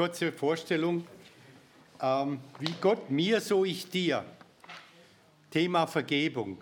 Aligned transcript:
kurze 0.00 0.32
Vorstellung. 0.32 1.04
Ähm, 2.00 2.40
wie 2.58 2.72
Gott 2.80 3.10
mir, 3.10 3.38
so 3.38 3.66
ich 3.66 3.90
dir. 3.90 4.24
Thema 5.50 5.86
Vergebung. 5.86 6.56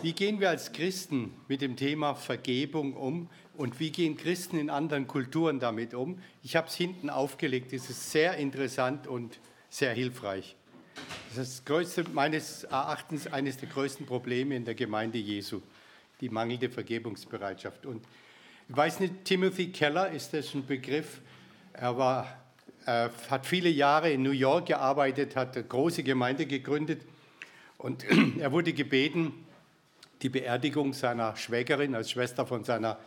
Wie 0.00 0.12
gehen 0.12 0.38
wir 0.38 0.50
als 0.50 0.70
Christen 0.70 1.34
mit 1.48 1.60
dem 1.60 1.74
Thema 1.74 2.14
Vergebung 2.14 2.94
um 2.94 3.28
und 3.56 3.80
wie 3.80 3.90
gehen 3.90 4.16
Christen 4.16 4.60
in 4.60 4.70
anderen 4.70 5.08
Kulturen 5.08 5.58
damit 5.58 5.92
um? 5.92 6.22
Ich 6.44 6.54
habe 6.54 6.68
es 6.68 6.76
hinten 6.76 7.10
aufgelegt. 7.10 7.72
Es 7.72 7.90
ist 7.90 8.12
sehr 8.12 8.36
interessant 8.36 9.08
und 9.08 9.40
sehr 9.68 9.92
hilfreich. 9.92 10.54
Das 11.30 11.48
ist 11.48 11.58
das 11.58 11.64
größte, 11.64 12.04
meines 12.12 12.62
Erachtens 12.62 13.26
eines 13.26 13.56
der 13.56 13.70
größten 13.70 14.06
Probleme 14.06 14.54
in 14.54 14.64
der 14.64 14.76
Gemeinde 14.76 15.18
Jesu, 15.18 15.62
die 16.20 16.28
mangelnde 16.28 16.70
Vergebungsbereitschaft. 16.70 17.86
Und 17.86 18.04
ich 18.68 18.76
weiß 18.76 19.00
nicht, 19.00 19.24
Timothy 19.24 19.72
Keller, 19.72 20.12
ist 20.12 20.32
das 20.32 20.54
ein 20.54 20.64
Begriff? 20.64 21.22
Er 21.72 21.96
war, 21.98 22.41
äh, 22.86 23.08
hat 23.30 23.46
viele 23.46 23.68
Jahre 23.68 24.10
in 24.10 24.22
New 24.22 24.30
York 24.30 24.66
gearbeitet, 24.66 25.36
hat 25.36 25.56
eine 25.56 25.64
große 25.64 26.02
Gemeinde 26.02 26.46
gegründet 26.46 27.02
und 27.78 28.04
er 28.38 28.52
wurde 28.52 28.72
gebeten, 28.72 29.32
die 30.22 30.28
Beerdigung 30.28 30.92
seiner 30.92 31.36
Schwägerin 31.36 31.94
als 31.94 32.10
Schwester 32.10 32.46
von 32.46 32.64
seiner 32.64 32.98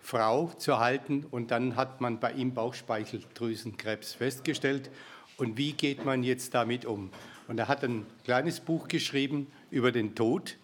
Frau 0.00 0.48
zu 0.58 0.78
halten 0.78 1.26
und 1.30 1.50
dann 1.50 1.76
hat 1.76 2.00
man 2.00 2.18
bei 2.20 2.32
ihm 2.32 2.54
Bauchspeicheldrüsenkrebs 2.54 4.14
festgestellt 4.14 4.90
und 5.36 5.56
wie 5.56 5.72
geht 5.72 6.04
man 6.04 6.22
jetzt 6.22 6.54
damit 6.54 6.84
um? 6.84 7.10
Und 7.48 7.58
er 7.58 7.68
hat 7.68 7.82
ein 7.84 8.06
kleines 8.24 8.60
Buch 8.60 8.88
geschrieben 8.88 9.46
über 9.70 9.92
den 9.92 10.14
Tod. 10.14 10.56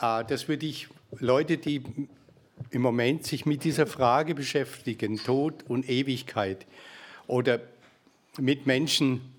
Äh, 0.00 0.24
das 0.24 0.48
würde 0.48 0.66
ich 0.66 0.88
Leute, 1.18 1.58
die 1.58 1.82
im 2.70 2.82
Moment 2.82 3.24
sich 3.24 3.46
mit 3.46 3.64
dieser 3.64 3.86
Frage 3.86 4.34
beschäftigen, 4.34 5.18
Tod 5.18 5.64
und 5.68 5.88
Ewigkeit, 5.88 6.66
oder 7.26 7.60
mit 8.38 8.66
Menschen 8.66 9.32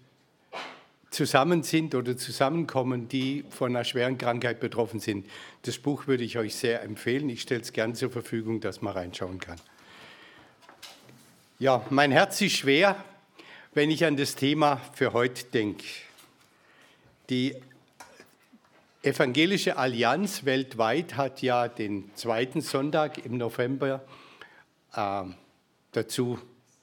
zusammen 1.09 1.63
sind 1.63 1.95
oder 1.95 2.17
zusammenkommen, 2.17 3.07
die 3.07 3.43
von 3.49 3.75
einer 3.75 3.83
schweren 3.83 4.17
Krankheit 4.17 4.59
betroffen 4.59 4.99
sind. 4.99 5.25
Das 5.63 5.77
Buch 5.77 6.07
würde 6.07 6.23
ich 6.23 6.37
euch 6.37 6.55
sehr 6.55 6.83
empfehlen. 6.83 7.29
Ich 7.29 7.41
stelle 7.41 7.61
es 7.61 7.73
gern 7.73 7.95
zur 7.95 8.11
Verfügung, 8.11 8.59
dass 8.59 8.81
man 8.81 8.93
reinschauen 8.93 9.39
kann. 9.39 9.57
Ja, 11.59 11.83
mein 11.89 12.11
Herz 12.11 12.39
ist 12.41 12.57
schwer, 12.57 13.03
wenn 13.73 13.89
ich 13.89 14.05
an 14.05 14.15
das 14.15 14.35
Thema 14.35 14.81
für 14.93 15.13
heute 15.13 15.45
denke. 15.45 15.85
Die 17.29 17.55
Evangelische 19.01 19.77
Allianz 19.77 20.45
weltweit 20.45 21.15
hat 21.15 21.41
ja 21.41 21.67
den 21.67 22.11
zweiten 22.15 22.61
Sonntag 22.61 23.25
im 23.25 23.37
November 23.37 24.03
äh, 24.93 25.23
dazu 25.93 26.37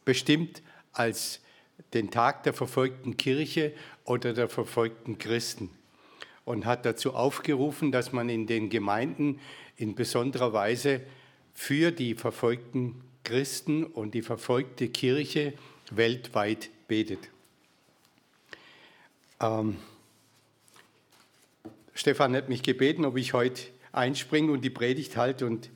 bestimmt 0.05 0.63
als 0.95 1.41
den 1.93 2.11
Tag 2.11 2.45
der 2.45 2.55
verfolgten 2.55 3.17
Kirche 3.17 3.73
oder 4.05 4.33
der 4.33 4.49
verfolgten 4.49 5.19
Christen 5.19 5.71
und 6.45 6.67
hat 6.67 6.85
dazu 6.87 7.15
aufgerufen, 7.15 7.93
dass 7.93 8.13
man 8.13 8.29
in 8.29 8.47
den 8.47 8.71
Gemeinden 8.71 9.41
in 9.77 9.95
besonderer 9.95 10.53
Weise 10.53 11.01
für 11.53 11.91
die 11.91 12.15
verfolgten 12.15 13.03
Christen 13.25 13.85
und 13.85 14.15
die 14.15 14.23
verfolgte 14.23 14.89
Kirche 14.89 15.55
weltweit 15.91 16.71
betet. 16.89 17.31
Ähm, 19.41 19.77
Stefan 21.95 22.35
hat 22.35 22.49
mich 22.49 22.63
gebeten, 22.63 23.05
ob 23.05 23.17
ich 23.17 23.33
heute 23.33 23.63
einspringe 23.93 24.53
und 24.53 24.63
die 24.63 24.71
Predigt 24.71 25.17
halte 25.17 25.47
und 25.47 25.71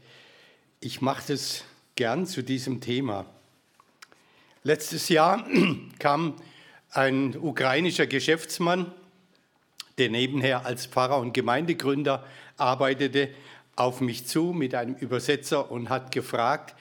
ich 0.81 1.01
mache 1.01 1.25
das 1.29 1.65
gern 1.97 2.27
zu 2.27 2.43
diesem 2.43 2.81
Thema. 2.81 3.27
Letztes 4.69 5.09
Jahr 5.09 5.47
kam 5.99 6.35
ein 6.91 7.35
ukrainischer 7.35 8.07
Geschäftsmann, 8.07 8.93
der 9.97 10.11
nebenher 10.11 10.67
als 10.67 10.85
Pfarrer 10.85 11.21
und 11.21 11.33
Gemeindegründer 11.33 12.23
arbeitete, 12.59 13.31
auf 13.77 14.03
mich 14.03 14.27
zu 14.27 14.53
mit 14.53 14.75
einem 14.75 14.95
Übersetzer 14.95 15.71
und 15.71 15.89
hat 15.89 16.13
gefragt, 16.13 16.75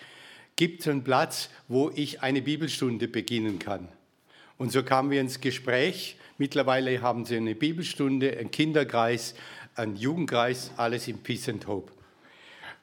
gibt 0.57 0.81
es 0.81 0.89
einen 0.89 1.05
Platz, 1.05 1.49
wo 1.69 1.89
ich 1.95 2.21
eine 2.21 2.41
Bibelstunde 2.41 3.07
beginnen 3.07 3.57
kann? 3.57 3.87
Und 4.57 4.73
so 4.73 4.83
kamen 4.83 5.09
wir 5.09 5.21
ins 5.21 5.39
Gespräch 5.39 6.17
Mittlerweile 6.37 7.01
haben 7.01 7.23
sie 7.25 7.37
eine 7.37 7.55
Bibelstunde, 7.55 8.37
einen 8.37 8.51
Kinderkreis, 8.51 9.33
einen 9.75 9.95
Jugendkreis, 9.95 10.71
alles 10.75 11.07
in 11.07 11.23
Peace 11.23 11.47
and 11.47 11.65
Hope. 11.67 11.93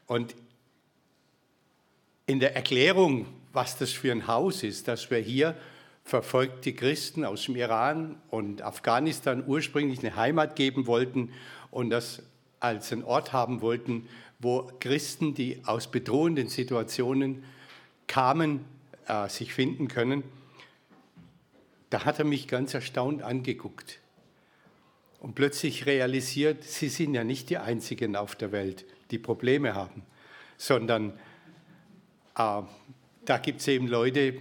Und 0.07 0.35
in 2.27 2.41
der 2.41 2.57
Erklärung, 2.57 3.27
was 3.53 3.77
das 3.77 3.93
für 3.93 4.11
ein 4.11 4.27
Haus 4.27 4.63
ist, 4.63 4.89
dass 4.89 5.11
wir 5.11 5.19
hier 5.19 5.57
verfolgte 6.05 6.73
Christen 6.73 7.25
aus 7.25 7.45
dem 7.45 7.57
Iran 7.57 8.21
und 8.31 8.63
Afghanistan 8.63 9.45
ursprünglich 9.47 10.01
eine 10.01 10.17
Heimat 10.17 10.57
geben 10.57 10.87
wollten 10.87 11.33
und 11.71 11.91
das 11.91 12.23
als 12.61 12.93
einen 12.93 13.05
Ort 13.05 13.33
haben 13.33 13.61
wollten, 13.61 14.09
wo 14.39 14.71
Christen, 14.81 15.35
die 15.35 15.63
aus 15.65 15.91
bedrohenden 15.91 16.49
Situationen 16.49 17.45
kamen, 18.07 18.65
äh, 19.07 19.29
sich 19.29 19.55
finden 19.55 19.89
können. 19.89 20.25
Da 21.91 22.05
hat 22.05 22.19
er 22.19 22.25
mich 22.25 22.49
ganz 22.49 22.75
erstaunt 22.75 23.23
angeguckt 23.23 24.01
und 25.21 25.35
plötzlich 25.35 25.87
realisiert, 25.87 26.65
sie 26.65 26.89
sind 26.89 27.15
ja 27.15 27.25
nicht 27.25 27.49
die 27.51 27.59
Einzigen 27.59 28.17
auf 28.17 28.35
der 28.35 28.53
Welt, 28.53 28.85
die 29.11 29.19
Probleme 29.19 29.75
haben, 29.75 30.03
sondern 30.57 31.19
da 32.35 33.39
gibt 33.43 33.61
es 33.61 33.69
eben 33.69 33.87
Leute, 33.87 34.35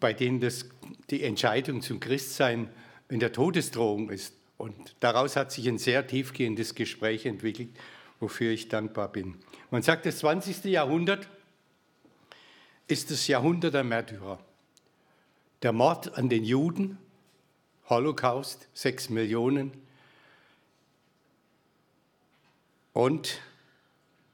bei 0.00 0.12
denen 0.12 0.40
das, 0.40 0.68
die 1.10 1.22
Entscheidung 1.22 1.80
zum 1.80 2.00
Christsein 2.00 2.68
in 3.08 3.20
der 3.20 3.32
Todesdrohung 3.32 4.10
ist. 4.10 4.34
Und 4.58 4.96
daraus 5.00 5.36
hat 5.36 5.52
sich 5.52 5.68
ein 5.68 5.78
sehr 5.78 6.06
tiefgehendes 6.06 6.74
Gespräch 6.74 7.26
entwickelt, 7.26 7.70
wofür 8.20 8.50
ich 8.50 8.68
dankbar 8.68 9.12
bin. 9.12 9.36
Man 9.70 9.82
sagt, 9.82 10.06
das 10.06 10.18
20. 10.18 10.64
Jahrhundert 10.64 11.28
ist 12.88 13.10
das 13.10 13.26
Jahrhundert 13.26 13.74
der 13.74 13.84
Märtyrer 13.84 14.38
der 15.62 15.72
Mord 15.72 16.16
an 16.16 16.28
den 16.28 16.44
Juden, 16.44 16.98
Holocaust, 17.88 18.68
sechs 18.74 19.08
Millionen. 19.08 19.72
Und 22.92 23.40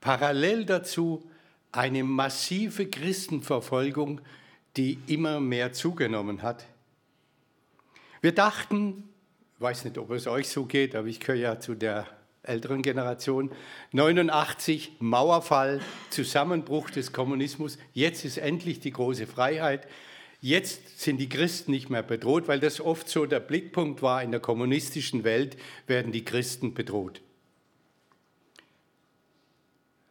parallel 0.00 0.64
dazu 0.64 1.28
eine 1.72 2.04
massive 2.04 2.86
Christenverfolgung, 2.86 4.20
die 4.76 4.98
immer 5.06 5.40
mehr 5.40 5.72
zugenommen 5.72 6.42
hat. 6.42 6.66
Wir 8.20 8.32
dachten, 8.32 9.08
ich 9.56 9.60
weiß 9.60 9.84
nicht, 9.84 9.98
ob 9.98 10.10
es 10.10 10.26
euch 10.26 10.48
so 10.48 10.66
geht, 10.66 10.94
aber 10.94 11.08
ich 11.08 11.20
gehöre 11.20 11.40
ja 11.40 11.60
zu 11.60 11.74
der 11.74 12.06
älteren 12.42 12.82
Generation, 12.82 13.50
89 13.92 14.96
Mauerfall, 14.98 15.80
Zusammenbruch 16.10 16.90
des 16.90 17.12
Kommunismus, 17.12 17.78
jetzt 17.92 18.24
ist 18.24 18.38
endlich 18.38 18.80
die 18.80 18.90
große 18.90 19.26
Freiheit. 19.26 19.86
Jetzt 20.40 21.00
sind 21.00 21.18
die 21.18 21.28
Christen 21.28 21.70
nicht 21.70 21.88
mehr 21.88 22.02
bedroht, 22.02 22.48
weil 22.48 22.58
das 22.58 22.80
oft 22.80 23.08
so 23.08 23.26
der 23.26 23.38
Blickpunkt 23.38 24.02
war, 24.02 24.24
in 24.24 24.32
der 24.32 24.40
kommunistischen 24.40 25.22
Welt 25.22 25.56
werden 25.86 26.10
die 26.10 26.24
Christen 26.24 26.74
bedroht. 26.74 27.22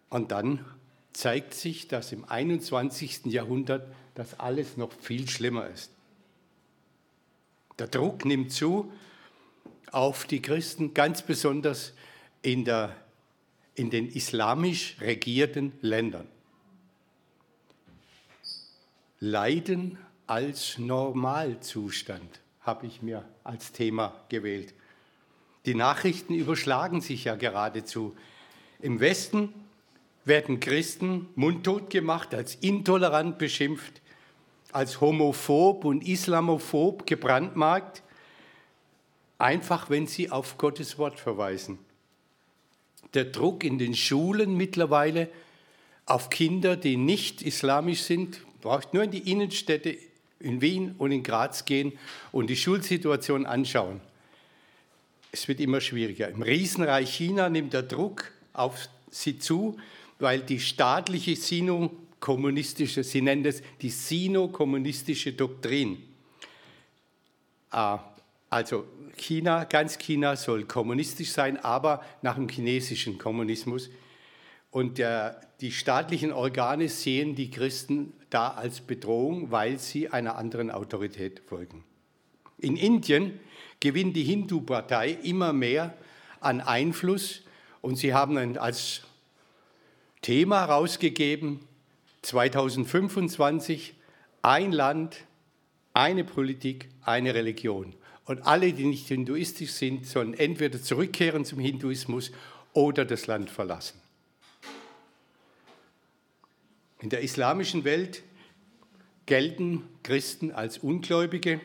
Und 0.09 0.31
dann 0.31 0.65
zeigt 1.13 1.53
sich, 1.53 1.87
dass 1.87 2.11
im 2.11 2.25
21. 2.25 3.25
Jahrhundert 3.25 3.87
das 4.15 4.39
alles 4.39 4.77
noch 4.77 4.91
viel 4.93 5.27
schlimmer 5.29 5.67
ist. 5.67 5.91
Der 7.79 7.87
Druck 7.87 8.25
nimmt 8.25 8.51
zu 8.51 8.91
auf 9.91 10.25
die 10.25 10.41
Christen, 10.41 10.93
ganz 10.93 11.21
besonders 11.21 11.93
in, 12.41 12.65
der, 12.65 12.95
in 13.75 13.89
den 13.89 14.09
islamisch 14.09 14.95
regierten 15.01 15.73
Ländern. 15.81 16.27
Leiden 19.19 19.97
als 20.27 20.77
Normalzustand 20.77 22.39
habe 22.61 22.87
ich 22.87 23.01
mir 23.01 23.25
als 23.43 23.71
Thema 23.71 24.15
gewählt. 24.29 24.73
Die 25.65 25.75
Nachrichten 25.75 26.33
überschlagen 26.33 27.01
sich 27.01 27.25
ja 27.25 27.35
geradezu. 27.35 28.15
Im 28.79 28.99
Westen 28.99 29.53
werden 30.25 30.59
Christen 30.59 31.29
mundtot 31.35 31.89
gemacht, 31.89 32.33
als 32.33 32.55
intolerant 32.55 33.37
beschimpft, 33.37 34.01
als 34.71 35.01
homophob 35.01 35.85
und 35.85 36.07
islamophob 36.07 37.05
gebrandmarkt, 37.05 38.03
einfach 39.37 39.89
wenn 39.89 40.07
sie 40.07 40.29
auf 40.29 40.57
Gottes 40.57 40.97
Wort 40.97 41.19
verweisen. 41.19 41.79
Der 43.13 43.25
Druck 43.25 43.63
in 43.63 43.77
den 43.77 43.95
Schulen 43.95 44.55
mittlerweile 44.55 45.27
auf 46.05 46.29
Kinder, 46.29 46.77
die 46.77 46.97
nicht 46.97 47.41
islamisch 47.41 48.01
sind, 48.01 48.41
braucht 48.61 48.93
nur 48.93 49.03
in 49.03 49.11
die 49.11 49.31
Innenstädte 49.31 49.97
in 50.39 50.61
Wien 50.61 50.95
und 50.97 51.11
in 51.11 51.23
Graz 51.23 51.65
gehen 51.65 51.93
und 52.31 52.49
die 52.49 52.55
Schulsituation 52.55 53.45
anschauen. 53.45 54.01
Es 55.31 55.47
wird 55.47 55.59
immer 55.59 55.81
schwieriger. 55.81 56.29
Im 56.29 56.41
Riesenreich 56.41 57.13
China 57.13 57.49
nimmt 57.49 57.73
der 57.73 57.83
Druck 57.83 58.31
auf 58.53 58.89
sie 59.09 59.39
zu, 59.39 59.77
weil 60.21 60.41
die 60.41 60.59
staatliche 60.59 61.35
sino-kommunistische, 61.35 63.03
sie 63.03 63.21
nennen 63.21 63.45
es 63.45 63.61
die 63.81 63.89
sino-kommunistische 63.89 65.33
Doktrin, 65.33 65.97
äh, 67.71 67.97
also 68.49 68.85
China, 69.15 69.63
ganz 69.63 69.97
China 69.97 70.35
soll 70.35 70.65
kommunistisch 70.65 71.31
sein, 71.31 71.57
aber 71.57 72.03
nach 72.21 72.35
dem 72.35 72.49
chinesischen 72.49 73.17
Kommunismus. 73.17 73.89
Und 74.71 74.97
der, 74.97 75.41
die 75.61 75.71
staatlichen 75.71 76.33
Organe 76.33 76.89
sehen 76.89 77.35
die 77.35 77.49
Christen 77.49 78.13
da 78.29 78.49
als 78.49 78.81
Bedrohung, 78.81 79.51
weil 79.51 79.79
sie 79.79 80.09
einer 80.09 80.37
anderen 80.37 80.71
Autorität 80.71 81.41
folgen. 81.45 81.83
In 82.57 82.77
Indien 82.77 83.39
gewinnt 83.79 84.15
die 84.15 84.23
Hindu-Partei 84.23 85.11
immer 85.23 85.53
mehr 85.53 85.93
an 86.39 86.61
Einfluss 86.61 87.41
und 87.81 87.95
sie 87.95 88.13
haben 88.13 88.57
als 88.57 89.01
Thema 90.21 90.61
herausgegeben, 90.61 91.59
2025 92.21 93.95
ein 94.43 94.71
Land, 94.71 95.17
eine 95.93 96.23
Politik, 96.23 96.89
eine 97.03 97.33
Religion. 97.33 97.95
Und 98.25 98.45
alle, 98.45 98.71
die 98.73 98.85
nicht 98.85 99.07
hinduistisch 99.07 99.71
sind, 99.71 100.05
sollen 100.05 100.33
entweder 100.33 100.81
zurückkehren 100.81 101.43
zum 101.43 101.59
Hinduismus 101.59 102.31
oder 102.73 103.03
das 103.03 103.27
Land 103.27 103.49
verlassen. 103.49 103.99
In 106.99 107.09
der 107.09 107.21
islamischen 107.21 107.83
Welt 107.83 108.21
gelten 109.25 109.87
Christen 110.03 110.51
als 110.51 110.77
Ungläubige. 110.77 111.59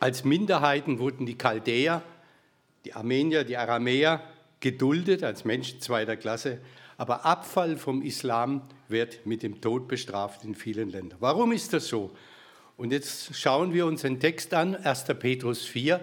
Als 0.00 0.24
Minderheiten 0.24 0.98
wurden 0.98 1.26
die 1.26 1.36
Chaldäer, 1.36 2.02
die 2.84 2.94
Armenier, 2.94 3.44
die 3.44 3.58
Aramäer 3.58 4.22
geduldet 4.64 5.22
als 5.22 5.44
Menschen 5.44 5.82
zweiter 5.82 6.16
Klasse, 6.16 6.58
aber 6.96 7.26
Abfall 7.26 7.76
vom 7.76 8.00
Islam 8.00 8.62
wird 8.88 9.26
mit 9.26 9.42
dem 9.42 9.60
Tod 9.60 9.88
bestraft 9.88 10.42
in 10.42 10.54
vielen 10.54 10.88
Ländern. 10.88 11.18
Warum 11.20 11.52
ist 11.52 11.74
das 11.74 11.86
so? 11.86 12.10
Und 12.78 12.90
jetzt 12.90 13.36
schauen 13.36 13.74
wir 13.74 13.84
uns 13.84 14.00
den 14.00 14.18
Text 14.18 14.54
an, 14.54 14.74
1. 14.74 15.04
Petrus 15.20 15.66
4, 15.66 16.00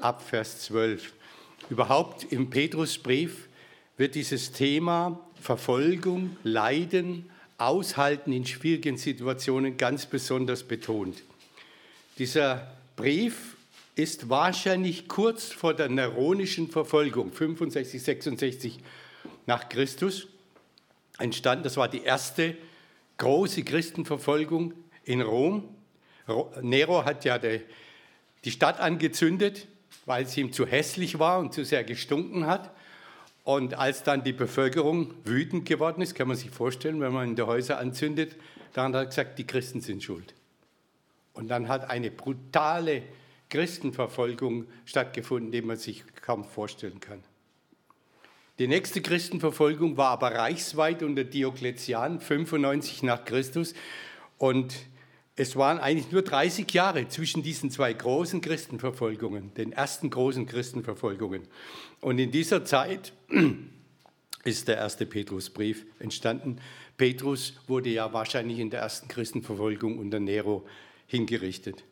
ab 0.00 0.22
Vers 0.22 0.62
12. 0.62 1.12
Überhaupt 1.70 2.32
im 2.32 2.50
Petrusbrief 2.50 3.48
wird 3.96 4.16
dieses 4.16 4.50
Thema 4.50 5.20
Verfolgung, 5.40 6.36
Leiden, 6.42 7.30
Aushalten 7.58 8.32
in 8.32 8.44
schwierigen 8.44 8.96
Situationen 8.96 9.76
ganz 9.76 10.06
besonders 10.06 10.64
betont. 10.64 11.22
Dieser 12.18 12.72
Brief 12.96 13.53
ist 13.96 14.28
wahrscheinlich 14.28 15.08
kurz 15.08 15.52
vor 15.52 15.74
der 15.74 15.88
neronischen 15.88 16.68
Verfolgung, 16.68 17.32
65, 17.32 18.02
66 18.02 18.78
nach 19.46 19.68
Christus, 19.68 20.26
entstanden. 21.18 21.64
Das 21.64 21.76
war 21.76 21.88
die 21.88 22.02
erste 22.02 22.56
große 23.18 23.62
Christenverfolgung 23.62 24.74
in 25.04 25.20
Rom. 25.20 25.68
Nero 26.60 27.04
hat 27.04 27.24
ja 27.24 27.38
die 27.38 28.50
Stadt 28.50 28.80
angezündet, 28.80 29.68
weil 30.06 30.26
sie 30.26 30.40
ihm 30.40 30.52
zu 30.52 30.66
hässlich 30.66 31.18
war 31.18 31.38
und 31.38 31.54
zu 31.54 31.64
sehr 31.64 31.84
gestunken 31.84 32.46
hat. 32.46 32.74
Und 33.44 33.74
als 33.74 34.02
dann 34.02 34.24
die 34.24 34.32
Bevölkerung 34.32 35.14
wütend 35.24 35.66
geworden 35.66 36.00
ist, 36.00 36.14
kann 36.14 36.28
man 36.28 36.36
sich 36.36 36.50
vorstellen, 36.50 37.00
wenn 37.00 37.12
man 37.12 37.28
in 37.28 37.36
die 37.36 37.42
Häuser 37.42 37.78
anzündet, 37.78 38.36
dann 38.72 38.94
hat 38.94 39.02
er 39.02 39.06
gesagt, 39.06 39.38
die 39.38 39.46
Christen 39.46 39.82
sind 39.82 40.02
schuld. 40.02 40.34
Und 41.34 41.48
dann 41.48 41.68
hat 41.68 41.90
eine 41.90 42.10
brutale 42.10 43.02
Christenverfolgung 43.48 44.66
stattgefunden, 44.84 45.52
die 45.52 45.62
man 45.62 45.76
sich 45.76 46.04
kaum 46.22 46.44
vorstellen 46.44 47.00
kann. 47.00 47.22
Die 48.58 48.68
nächste 48.68 49.02
Christenverfolgung 49.02 49.96
war 49.96 50.10
aber 50.10 50.32
reichsweit 50.32 51.02
unter 51.02 51.24
Diokletian, 51.24 52.20
95 52.20 53.02
nach 53.02 53.24
Christus. 53.24 53.74
Und 54.38 54.74
es 55.34 55.56
waren 55.56 55.78
eigentlich 55.78 56.12
nur 56.12 56.22
30 56.22 56.72
Jahre 56.72 57.08
zwischen 57.08 57.42
diesen 57.42 57.70
zwei 57.70 57.92
großen 57.92 58.40
Christenverfolgungen, 58.40 59.52
den 59.54 59.72
ersten 59.72 60.08
großen 60.08 60.46
Christenverfolgungen. 60.46 61.48
Und 62.00 62.20
in 62.20 62.30
dieser 62.30 62.64
Zeit 62.64 63.12
ist 64.44 64.68
der 64.68 64.76
erste 64.76 65.06
Petrusbrief 65.06 65.84
entstanden. 65.98 66.58
Petrus 66.96 67.54
wurde 67.66 67.90
ja 67.90 68.12
wahrscheinlich 68.12 68.60
in 68.60 68.70
der 68.70 68.82
ersten 68.82 69.08
Christenverfolgung 69.08 69.98
unter 69.98 70.20
Nero 70.20 70.64
hingerichtet. 71.08 71.82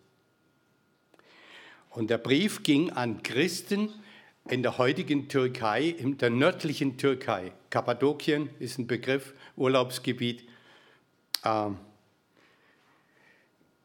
Und 1.95 2.09
der 2.09 2.19
Brief 2.19 2.63
ging 2.63 2.91
an 2.91 3.23
Christen 3.23 3.91
in 4.49 4.63
der 4.63 4.79
heutigen 4.79 5.29
Türkei, 5.29 5.85
in 5.85 6.17
der 6.17 6.31
nördlichen 6.31 6.97
Türkei. 6.97 7.53
Kappadokien 7.69 8.49
ist 8.59 8.79
ein 8.79 8.87
Begriff, 8.87 9.35
Urlaubsgebiet. 9.57 10.45
Ähm, 11.45 11.77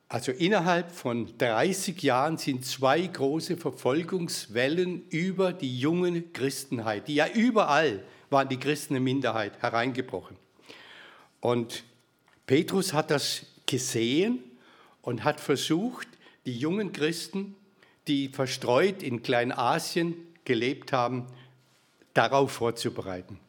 also 0.08 0.32
innerhalb 0.32 0.92
von 0.92 1.38
30 1.38 2.02
Jahren 2.02 2.38
sind 2.38 2.66
zwei 2.66 3.02
große 3.06 3.58
Verfolgungswellen 3.58 5.06
über 5.10 5.52
die 5.52 5.78
junge 5.78 6.22
Christenheit, 6.22 7.10
die 7.10 7.16
ja 7.16 7.28
überall 7.28 8.04
waren 8.30 8.48
die 8.48 8.58
Christen 8.58 8.96
eine 8.96 9.02
Minderheit, 9.02 9.62
hereingebrochen. 9.62 10.38
Und 11.42 11.84
Petrus 12.46 12.94
hat 12.94 13.12
das 13.12 13.46
gesehen 13.66 14.44
und 15.02 15.26
hat 15.26 15.42
versucht, 15.42 16.08
die 16.46 16.58
jungen 16.58 16.94
Christen, 16.94 17.57
die 18.08 18.30
verstreut 18.30 19.04
in 19.04 19.22
Kleinasien 19.22 20.16
gelebt 20.46 20.94
haben, 20.94 21.28
darauf 22.14 22.52
vorzubereiten. 22.52 23.40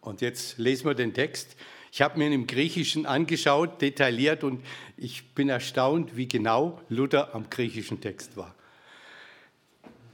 Und 0.00 0.20
jetzt 0.20 0.58
lesen 0.58 0.86
wir 0.86 0.94
den 0.94 1.14
Text. 1.14 1.56
Ich 1.90 2.02
habe 2.02 2.18
mir 2.18 2.26
ihn 2.26 2.32
im 2.32 2.46
Griechischen 2.46 3.06
angeschaut, 3.06 3.80
detailliert, 3.80 4.44
und 4.44 4.64
ich 4.96 5.34
bin 5.34 5.48
erstaunt, 5.48 6.16
wie 6.16 6.28
genau 6.28 6.80
Luther 6.88 7.34
am 7.34 7.48
griechischen 7.48 8.00
Text 8.00 8.36
war. 8.36 8.54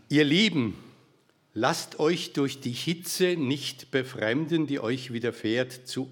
Ihr 0.09 0.25
Lieben, 0.25 0.77
lasst 1.55 1.99
euch 1.99 2.33
durch 2.35 2.61
die 2.61 2.73
Hitze 2.73 3.37
nicht 3.37 3.91
befremden, 3.91 4.67
die 4.67 4.79
euch 4.79 5.13
widerfährt 5.13 5.89
zu 5.89 6.11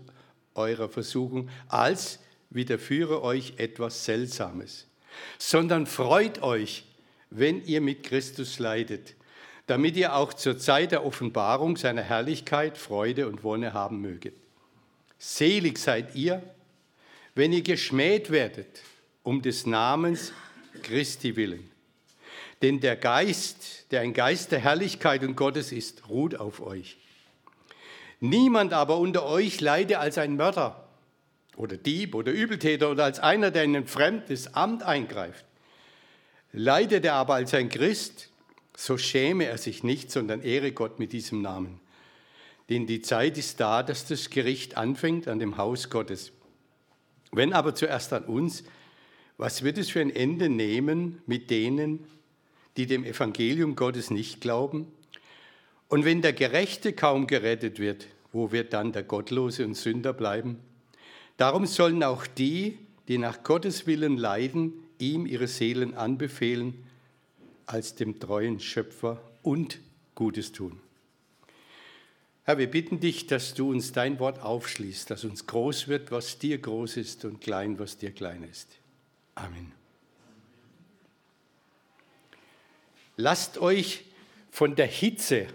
eurer 0.55 0.89
Versuchung, 0.89 1.49
als 1.69 2.19
widerführe 2.51 3.23
euch 3.23 3.55
etwas 3.59 4.05
Seltsames, 4.05 4.87
sondern 5.39 5.87
freut 5.87 6.43
euch, 6.43 6.85
wenn 7.31 7.65
ihr 7.65 7.81
mit 7.81 8.03
Christus 8.03 8.59
leidet, 8.59 9.15
damit 9.67 9.97
ihr 9.97 10.15
auch 10.15 10.33
zur 10.33 10.59
Zeit 10.59 10.93
der 10.93 11.05
Offenbarung 11.05 11.77
seiner 11.77 12.03
Herrlichkeit 12.03 12.79
Freude 12.79 13.29
und 13.29 13.45
Wonne 13.45 13.75
haben 13.75 14.01
möget. 14.01 14.35
Selig 15.19 15.79
seid 15.79 16.15
ihr, 16.15 16.43
wenn 17.35 17.53
ihr 17.53 17.63
geschmäht 17.63 18.31
werdet 18.31 18.83
um 19.23 19.43
des 19.43 19.67
Namens 19.67 20.33
Christi 20.83 21.37
willen. 21.37 21.71
Denn 22.63 22.81
der 22.81 22.97
Geist, 22.97 23.91
der 23.91 24.01
ein 24.01 24.15
Geist 24.15 24.53
der 24.53 24.59
Herrlichkeit 24.59 25.23
und 25.23 25.37
Gottes 25.37 25.71
ist, 25.71 26.09
ruht 26.09 26.35
auf 26.35 26.61
euch. 26.61 26.97
Niemand 28.21 28.73
aber 28.73 28.99
unter 28.99 29.27
euch 29.27 29.61
leide 29.61 29.99
als 29.99 30.19
ein 30.19 30.37
Mörder 30.37 30.89
oder 31.57 31.77
Dieb 31.77 32.15
oder 32.15 32.33
Übeltäter 32.33 32.91
oder 32.91 33.05
als 33.05 33.21
einer, 33.21 33.51
der 33.51 33.65
in 33.65 33.77
ein 33.77 33.87
fremdes 33.87 34.55
Amt 34.55 34.83
eingreift. 34.83 35.45
Leidet 36.59 37.05
er 37.05 37.15
aber 37.15 37.35
als 37.35 37.55
ein 37.55 37.69
Christ, 37.69 38.31
so 38.77 38.99
schäme 38.99 39.45
er 39.45 39.59
sich 39.59 39.85
nicht, 39.85 40.11
sondern 40.11 40.43
ehre 40.43 40.73
Gott 40.73 40.99
mit 40.99 41.13
diesem 41.13 41.41
Namen. 41.41 41.79
Denn 42.69 42.85
die 42.85 43.01
Zeit 43.01 43.39
ist 43.39 43.61
da, 43.61 43.85
dass 43.85 44.07
das 44.07 44.29
Gericht 44.29 44.77
anfängt 44.77 45.29
an 45.29 45.39
dem 45.39 45.57
Haus 45.57 45.89
Gottes. 45.89 46.33
Wenn 47.31 47.53
aber 47.53 47.77
zuerst 47.77 48.13
an 48.13 48.25
uns, 48.25 48.65
was 49.37 49.63
wird 49.63 49.79
es 49.79 49.91
für 49.91 50.01
ein 50.01 50.11
Ende 50.11 50.49
nehmen 50.49 51.23
mit 51.27 51.49
denen, 51.49 52.05
die 52.77 52.87
dem 52.87 53.05
Evangelium 53.05 53.77
Gottes 53.77 54.11
nicht 54.11 54.41
glauben? 54.41 54.91
Und 55.87 56.05
wenn 56.05 56.23
der 56.23 56.33
Gerechte 56.33 56.93
kaum 56.93 57.29
gerettet 57.29 57.79
wird, 57.79 58.09
wo 58.33 58.51
wird 58.51 58.73
dann 58.73 58.91
der 58.91 59.05
Gottlose 59.05 59.65
und 59.65 59.77
Sünder 59.77 60.13
bleiben? 60.13 60.59
Darum 61.37 61.67
sollen 61.67 62.03
auch 62.03 62.27
die, 62.27 62.79
die 63.07 63.19
nach 63.19 63.45
Gottes 63.45 63.87
Willen 63.87 64.17
leiden, 64.17 64.73
ihm 64.99 65.27
ihre 65.27 65.49
Seelen 65.49 65.95
anbefehlen, 65.95 66.75
als 67.67 67.95
dem 67.95 68.19
treuen 68.19 68.61
Schöpfer 68.61 69.21
und 69.43 69.79
Gutes 70.15 70.53
tun. 70.53 70.81
Herr, 72.45 72.57
wir 72.57 72.71
bitten 72.71 72.99
dich, 72.99 73.27
dass 73.27 73.53
du 73.53 73.71
uns 73.71 73.93
dein 73.93 74.19
Wort 74.19 74.41
aufschließt, 74.41 75.11
dass 75.11 75.25
uns 75.25 75.47
groß 75.47 75.89
wird, 75.89 76.11
was 76.11 76.39
dir 76.39 76.57
groß 76.57 76.97
ist 76.97 77.27
und 77.27 77.43
klein, 77.43 77.79
was 77.79 77.99
dir 77.99 78.11
klein 78.11 78.43
ist. 78.43 78.69
Amen. 79.35 79.73
Lasst 83.19 83.59
euch 83.59 84.05
von 84.51 84.77
der 84.77 84.87
Hitze 84.87 85.47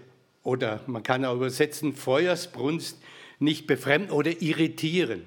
oder 0.44 0.84
man 0.86 1.02
kann 1.02 1.26
auch 1.26 1.36
übersetzen 1.36 1.96
Feuersbrunst 1.96 2.98
nicht 3.40 3.66
befremden 3.66 4.12
oder 4.12 4.42
irritieren, 4.42 5.24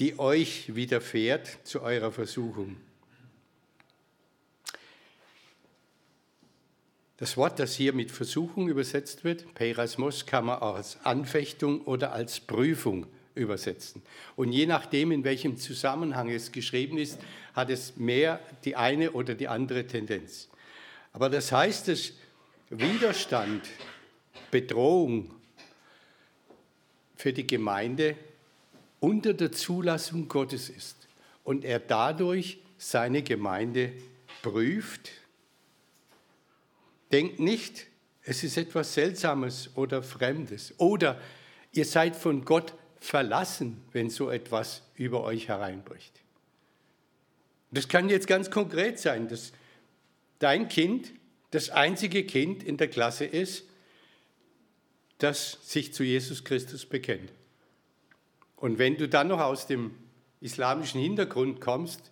die 0.00 0.18
euch 0.18 0.74
widerfährt 0.74 1.58
zu 1.62 1.82
eurer 1.82 2.10
Versuchung. 2.10 2.76
Das 7.18 7.36
Wort, 7.36 7.58
das 7.58 7.74
hier 7.74 7.92
mit 7.92 8.10
Versuchung 8.10 8.68
übersetzt 8.68 9.24
wird, 9.24 9.52
Perasmos, 9.52 10.24
kann 10.24 10.46
man 10.46 10.60
auch 10.60 10.76
als 10.76 11.04
Anfechtung 11.04 11.82
oder 11.82 12.12
als 12.14 12.40
Prüfung 12.40 13.06
übersetzen. 13.34 14.02
Und 14.36 14.52
je 14.52 14.64
nachdem, 14.64 15.12
in 15.12 15.22
welchem 15.22 15.58
Zusammenhang 15.58 16.30
es 16.30 16.50
geschrieben 16.50 16.96
ist, 16.96 17.18
hat 17.52 17.68
es 17.68 17.96
mehr 17.96 18.40
die 18.64 18.76
eine 18.76 19.12
oder 19.12 19.34
die 19.34 19.48
andere 19.48 19.86
Tendenz. 19.86 20.48
Aber 21.12 21.28
das 21.28 21.52
heißt, 21.52 21.88
dass 21.88 22.14
Widerstand, 22.70 23.68
Bedrohung 24.50 25.34
für 27.16 27.34
die 27.34 27.46
Gemeinde 27.46 28.16
unter 29.00 29.34
der 29.34 29.50
Zulassung 29.52 30.28
Gottes 30.28 30.68
ist 30.68 31.08
und 31.42 31.64
er 31.64 31.80
dadurch 31.80 32.58
seine 32.78 33.22
Gemeinde 33.22 33.92
prüft. 34.42 35.10
Denkt 37.10 37.40
nicht, 37.40 37.86
es 38.22 38.44
ist 38.44 38.56
etwas 38.56 38.94
Seltsames 38.94 39.70
oder 39.74 40.02
Fremdes 40.02 40.74
oder 40.78 41.20
ihr 41.72 41.84
seid 41.84 42.14
von 42.14 42.44
Gott 42.44 42.74
verlassen, 43.00 43.82
wenn 43.92 44.10
so 44.10 44.30
etwas 44.30 44.82
über 44.94 45.24
euch 45.24 45.48
hereinbricht. 45.48 46.20
Das 47.70 47.88
kann 47.88 48.08
jetzt 48.08 48.26
ganz 48.26 48.50
konkret 48.50 48.98
sein, 48.98 49.28
dass 49.28 49.52
dein 50.38 50.68
Kind 50.68 51.12
das 51.50 51.70
einzige 51.70 52.24
Kind 52.24 52.62
in 52.62 52.76
der 52.76 52.88
Klasse 52.88 53.24
ist, 53.24 53.64
das 55.18 55.58
sich 55.62 55.92
zu 55.92 56.02
Jesus 56.02 56.44
Christus 56.44 56.86
bekennt. 56.86 57.32
Und 58.60 58.78
wenn 58.78 58.96
du 58.96 59.08
dann 59.08 59.28
noch 59.28 59.40
aus 59.40 59.66
dem 59.66 59.92
islamischen 60.40 61.00
Hintergrund 61.00 61.60
kommst, 61.60 62.10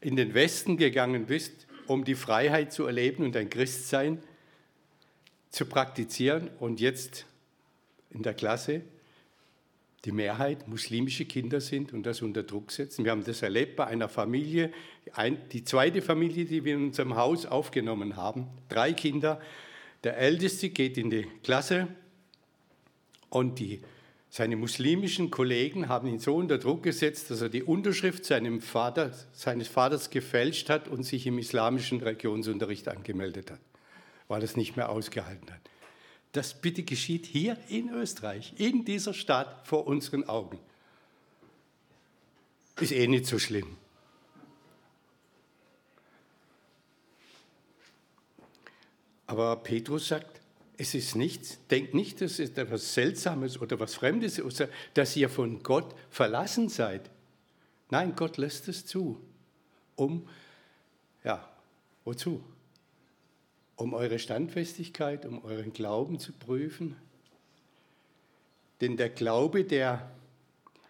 in 0.00 0.16
den 0.16 0.34
Westen 0.34 0.76
gegangen 0.76 1.26
bist, 1.26 1.66
um 1.86 2.04
die 2.04 2.14
Freiheit 2.14 2.72
zu 2.72 2.86
erleben 2.86 3.24
und 3.24 3.36
ein 3.36 3.50
Christsein 3.50 4.22
zu 5.50 5.66
praktizieren 5.66 6.48
und 6.58 6.80
jetzt 6.80 7.26
in 8.10 8.22
der 8.22 8.34
Klasse 8.34 8.82
die 10.06 10.12
Mehrheit 10.12 10.66
muslimische 10.66 11.26
Kinder 11.26 11.60
sind 11.60 11.92
und 11.92 12.04
das 12.04 12.22
unter 12.22 12.42
Druck 12.42 12.72
setzen. 12.72 13.04
Wir 13.04 13.10
haben 13.10 13.24
das 13.24 13.42
erlebt 13.42 13.76
bei 13.76 13.86
einer 13.86 14.08
Familie, 14.08 14.72
die 15.52 15.64
zweite 15.64 16.00
Familie, 16.00 16.46
die 16.46 16.64
wir 16.64 16.74
in 16.74 16.86
unserem 16.86 17.16
Haus 17.16 17.44
aufgenommen 17.44 18.16
haben, 18.16 18.46
drei 18.70 18.94
Kinder. 18.94 19.38
Der 20.02 20.16
Älteste 20.16 20.70
geht 20.70 20.96
in 20.96 21.10
die 21.10 21.26
Klasse 21.42 21.88
und 23.28 23.58
die, 23.58 23.82
seine 24.32 24.54
muslimischen 24.54 25.32
Kollegen 25.32 25.88
haben 25.88 26.06
ihn 26.06 26.20
so 26.20 26.36
unter 26.36 26.56
Druck 26.58 26.84
gesetzt, 26.84 27.32
dass 27.32 27.40
er 27.40 27.48
die 27.48 27.64
Unterschrift 27.64 28.24
Vater, 28.60 29.10
seines 29.32 29.66
Vaters 29.66 30.08
gefälscht 30.08 30.70
hat 30.70 30.86
und 30.86 31.02
sich 31.02 31.26
im 31.26 31.38
islamischen 31.38 32.00
Religionsunterricht 32.00 32.86
angemeldet 32.86 33.50
hat, 33.50 33.60
weil 34.28 34.40
er 34.40 34.44
es 34.44 34.56
nicht 34.56 34.76
mehr 34.76 34.88
ausgehalten 34.88 35.50
hat. 35.50 35.60
Das 36.30 36.54
bitte 36.54 36.84
geschieht 36.84 37.26
hier 37.26 37.56
in 37.68 37.90
Österreich, 37.90 38.54
in 38.56 38.84
dieser 38.84 39.14
Stadt 39.14 39.66
vor 39.66 39.88
unseren 39.88 40.28
Augen. 40.28 40.60
Ist 42.78 42.92
eh 42.92 43.08
nicht 43.08 43.26
so 43.26 43.40
schlimm. 43.40 43.76
Aber 49.26 49.56
Petrus 49.56 50.06
sagt, 50.06 50.39
es 50.80 50.94
ist 50.94 51.14
nichts, 51.14 51.58
denkt 51.70 51.94
nicht, 51.94 52.20
dass 52.20 52.38
es 52.38 52.50
etwas 52.50 52.94
Seltsames 52.94 53.60
oder 53.60 53.78
was 53.78 53.94
Fremdes 53.94 54.38
ist, 54.38 54.66
dass 54.94 55.16
ihr 55.16 55.28
von 55.28 55.62
Gott 55.62 55.94
verlassen 56.08 56.68
seid. 56.68 57.10
Nein, 57.90 58.14
Gott 58.16 58.36
lässt 58.38 58.66
es 58.68 58.86
zu. 58.86 59.20
Um, 59.96 60.26
ja, 61.22 61.48
wozu? 62.04 62.42
um 63.80 63.94
eure 63.94 64.18
Standfestigkeit, 64.18 65.24
um 65.24 65.42
euren 65.42 65.72
Glauben 65.72 66.18
zu 66.18 66.32
prüfen. 66.32 66.96
Denn 68.82 68.98
der 68.98 69.08
Glaube, 69.08 69.64
der 69.64 70.10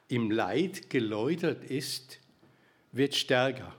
im 0.09 0.31
Leid 0.31 0.91
geläutert 0.91 1.65
ist, 1.65 2.19
wird 2.91 3.15
stärker. 3.15 3.75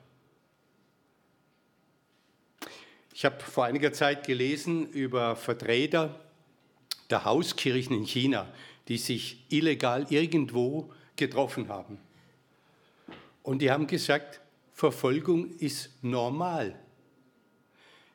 Ich 3.14 3.26
habe 3.26 3.40
vor 3.40 3.66
einiger 3.66 3.94
Zeit 3.94 4.26
gelesen 4.26 4.90
über 4.90 5.36
Vertreter 5.36 6.20
der 7.10 7.26
Hauskirchen 7.26 7.96
in 7.96 8.06
China, 8.06 8.48
die 8.88 8.98
sich 8.98 9.44
illegal 9.50 10.06
irgendwo 10.10 10.92
getroffen 11.16 11.68
haben. 11.68 11.98
Und 13.44 13.60
die 13.62 13.72
haben 13.72 13.88
gesagt, 13.88 14.40
Verfolgung 14.74 15.52
ist 15.58 15.90
normal 16.02 16.80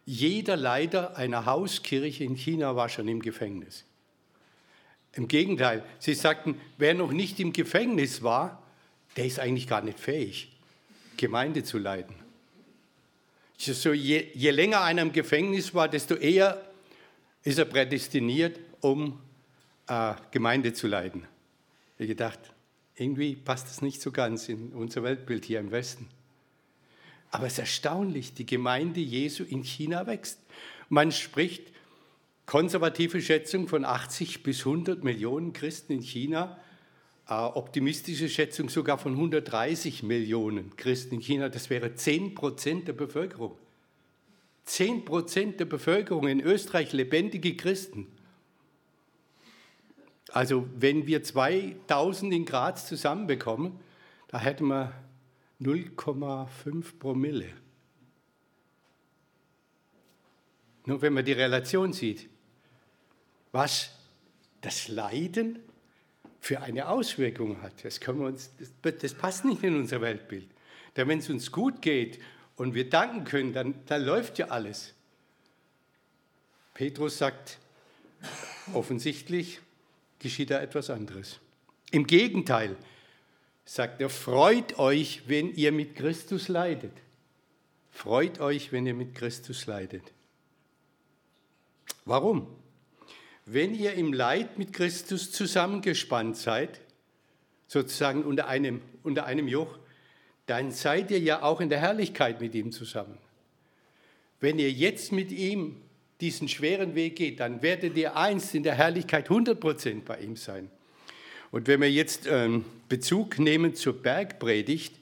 jeder 0.07 0.57
Leiter 0.57 1.17
einer 1.17 1.47
Hauskirche 1.47 2.23
in 2.23 2.37
China 2.37 2.77
war 2.77 2.89
schon 2.89 3.09
im 3.09 3.21
Gefängnis. 3.21 3.85
Im 5.13 5.27
Gegenteil, 5.27 5.85
sie 5.99 6.15
sagten, 6.15 6.61
wer 6.79 6.95
noch 6.95 7.11
nicht 7.11 7.41
im 7.41 7.53
Gefängnis 7.53 8.23
war, 8.23 8.63
der 9.17 9.27
ist 9.27 9.41
eigentlich 9.41 9.67
gar 9.67 9.83
nicht 9.83 9.99
fähig, 9.99 10.57
Gemeinde 11.17 11.65
zu 11.65 11.79
leiten. 11.79 12.15
So, 13.59 13.93
je, 13.93 14.31
je 14.35 14.51
länger 14.51 14.83
einer 14.83 15.03
im 15.03 15.13
Gefängnis 15.13 15.75
war, 15.75 15.89
desto 15.89 16.15
eher 16.15 16.63
ist 17.43 17.59
er 17.59 17.65
prädestiniert, 17.65 18.59
um 18.81 19.21
äh, 19.89 20.15
Gemeinde 20.31 20.73
zu 20.73 20.87
leiten. 20.87 21.27
Ich 21.95 22.01
habe 22.01 22.09
gedacht, 22.09 22.41
irgendwie 22.97 23.35
passt 23.35 23.69
das 23.69 23.83
nicht 23.83 24.03
so 24.03 24.11
ganz 24.11 24.49
in 24.49 24.73
unser 24.73 25.03
Weltbild 25.03 25.45
hier 25.45 25.61
im 25.61 25.71
Westen. 25.71 26.09
Aber 27.31 27.47
es 27.47 27.55
ist 27.55 27.59
erstaunlich, 27.61 28.35
die 28.35 28.47
Gemeinde 28.47 29.01
Jesu 29.01 29.45
in 29.45 29.63
China 29.63 30.07
wächst. 30.07 30.39
Man 30.89 31.13
spricht 31.13 31.63
konservative 32.47 33.21
Schätzung 33.21 33.69
von 33.69 33.85
80 33.85 34.43
bis 34.43 34.61
100 34.61 35.03
Millionen 35.03 35.53
Christen 35.53 35.93
in 35.93 36.03
China, 36.03 36.59
optimistische 37.29 38.29
Schätzung 38.29 38.69
sogar 38.69 38.99
von 38.99 39.13
130 39.13 40.03
Millionen 40.03 40.77
Christen 40.77 41.17
in 41.17 41.21
China. 41.21 41.49
Das 41.49 41.71
wäre 41.71 41.95
10 41.95 42.35
Prozent 42.35 42.87
der 42.89 42.93
Bevölkerung. 42.93 43.57
10 44.65 45.05
Prozent 45.05 45.61
der 45.61 45.65
Bevölkerung 45.65 46.29
in 46.29 46.41
Österreich 46.41 46.93
lebendige 46.93 47.57
Christen. 47.57 48.07
Also 50.29 50.69
wenn 50.77 51.07
wir 51.07 51.23
2000 51.23 52.33
in 52.33 52.45
Graz 52.45 52.87
zusammenbekommen, 52.87 53.79
da 54.29 54.41
hätten 54.41 54.67
wir 54.67 54.93
0,5 55.61 56.99
Promille. 56.99 57.53
Nur 60.85 61.03
wenn 61.03 61.13
man 61.13 61.25
die 61.25 61.33
Relation 61.33 61.93
sieht, 61.93 62.29
was 63.51 63.91
das 64.61 64.89
Leiden 64.89 65.59
für 66.41 66.61
eine 66.61 66.89
Auswirkung 66.89 67.63
hat, 67.63 67.85
das, 67.85 68.01
können 68.01 68.21
wir 68.21 68.27
uns, 68.27 68.51
das, 68.83 68.99
das 68.99 69.15
passt 69.15 69.45
nicht 69.45 69.63
in 69.63 69.77
unser 69.77 70.01
Weltbild. 70.01 70.49
Denn 70.97 71.09
wenn 71.09 71.19
es 71.19 71.29
uns 71.29 71.53
gut 71.53 71.83
geht 71.83 72.21
und 72.57 72.75
wir 72.75 72.89
danken 72.89 73.25
können, 73.25 73.53
dann, 73.53 73.75
dann 73.87 74.03
läuft 74.03 74.39
ja 74.39 74.47
alles. 74.47 74.95
Petrus 76.75 77.19
sagt, 77.19 77.59
offensichtlich 78.73 79.61
geschieht 80.19 80.51
da 80.51 80.61
etwas 80.61 80.91
anderes. 80.91 81.39
Im 81.91 82.07
Gegenteil, 82.07 82.77
sagt 83.65 84.01
er, 84.01 84.09
freut 84.09 84.79
euch, 84.79 85.23
wenn 85.27 85.55
ihr 85.55 85.73
mit 85.73 85.97
Christus 85.97 86.49
leidet. 86.49 86.93
Freut 87.91 88.41
euch, 88.41 88.73
wenn 88.73 88.87
ihr 88.87 88.95
mit 88.95 89.15
Christus 89.15 89.67
leidet. 89.67 90.13
Warum? 92.05 92.47
Wenn 93.47 93.75
ihr 93.77 93.95
im 93.95 94.13
Leid 94.13 94.59
mit 94.59 94.73
Christus 94.73 95.31
zusammengespannt 95.31 96.37
seid, 96.37 96.81
sozusagen 97.69 98.25
unter 98.25 98.49
einem, 98.49 98.83
unter 99.05 99.25
einem 99.25 99.47
Joch, 99.47 99.79
dann 100.47 100.73
seid 100.73 101.13
ihr 101.13 101.21
ja 101.21 101.43
auch 101.43 101.61
in 101.61 101.69
der 101.69 101.81
Herrlichkeit 101.81 102.41
mit 102.41 102.55
ihm 102.57 102.73
zusammen. 102.73 103.19
Wenn 104.41 104.59
ihr 104.59 104.71
jetzt 104.71 105.13
mit 105.13 105.31
ihm 105.31 105.77
diesen 106.21 106.49
schweren 106.49 106.97
Weg 106.97 107.17
geht, 107.17 107.39
dann 107.39 107.63
werdet 107.63 107.97
ihr 107.97 108.17
einst 108.17 108.53
in 108.55 108.65
der 108.65 108.75
Herrlichkeit 108.75 109.29
100% 109.29 110.03
bei 110.03 110.19
ihm 110.19 110.37
sein. 110.37 110.69
Und 111.53 111.69
wenn 111.69 111.81
wir 111.81 111.91
jetzt 111.91 112.27
ähm, 112.27 112.65
Bezug 112.89 113.39
nehmen 113.39 113.75
zur 113.75 114.03
Bergpredigt, 114.03 114.95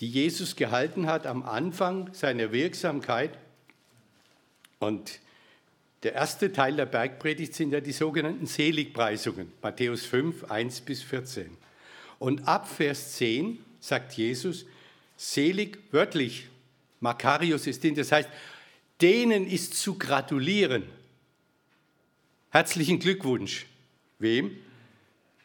die 0.00 0.08
Jesus 0.08 0.56
gehalten 0.56 1.06
hat 1.06 1.26
am 1.26 1.44
Anfang 1.44 2.12
seiner 2.12 2.50
Wirksamkeit, 2.50 3.30
und 4.80 5.18
der 6.02 6.14
erste 6.14 6.52
Teil 6.52 6.76
der 6.76 6.86
Bergpredigt 6.86 7.54
sind 7.54 7.72
ja 7.72 7.80
die 7.80 7.92
sogenannten 7.92 8.46
Seligpreisungen, 8.46 9.52
Matthäus 9.62 10.04
5, 10.04 10.44
1 10.44 10.80
bis 10.82 11.02
14. 11.02 11.56
Und 12.18 12.46
ab 12.46 12.68
Vers 12.68 13.14
10 13.14 13.58
sagt 13.80 14.14
Jesus, 14.14 14.66
selig 15.16 15.78
wörtlich, 15.90 16.48
Makarios 17.00 17.66
ist 17.66 17.84
in, 17.84 17.94
das 17.94 18.12
heißt, 18.12 18.28
denen 19.00 19.46
ist 19.46 19.74
zu 19.74 19.96
gratulieren. 19.98 20.84
Herzlichen 22.50 22.98
Glückwunsch. 22.98 23.66
Wem? 24.18 24.56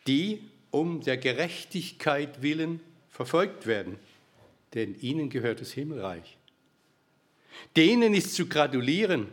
die 0.07 0.41
um 0.71 1.01
der 1.01 1.17
Gerechtigkeit 1.17 2.41
willen 2.41 2.79
verfolgt 3.09 3.67
werden, 3.67 3.97
denn 4.73 4.99
ihnen 4.99 5.29
gehört 5.29 5.61
das 5.61 5.71
Himmelreich. 5.71 6.37
Denen 7.75 8.13
ist 8.13 8.33
zu 8.33 8.47
gratulieren, 8.47 9.27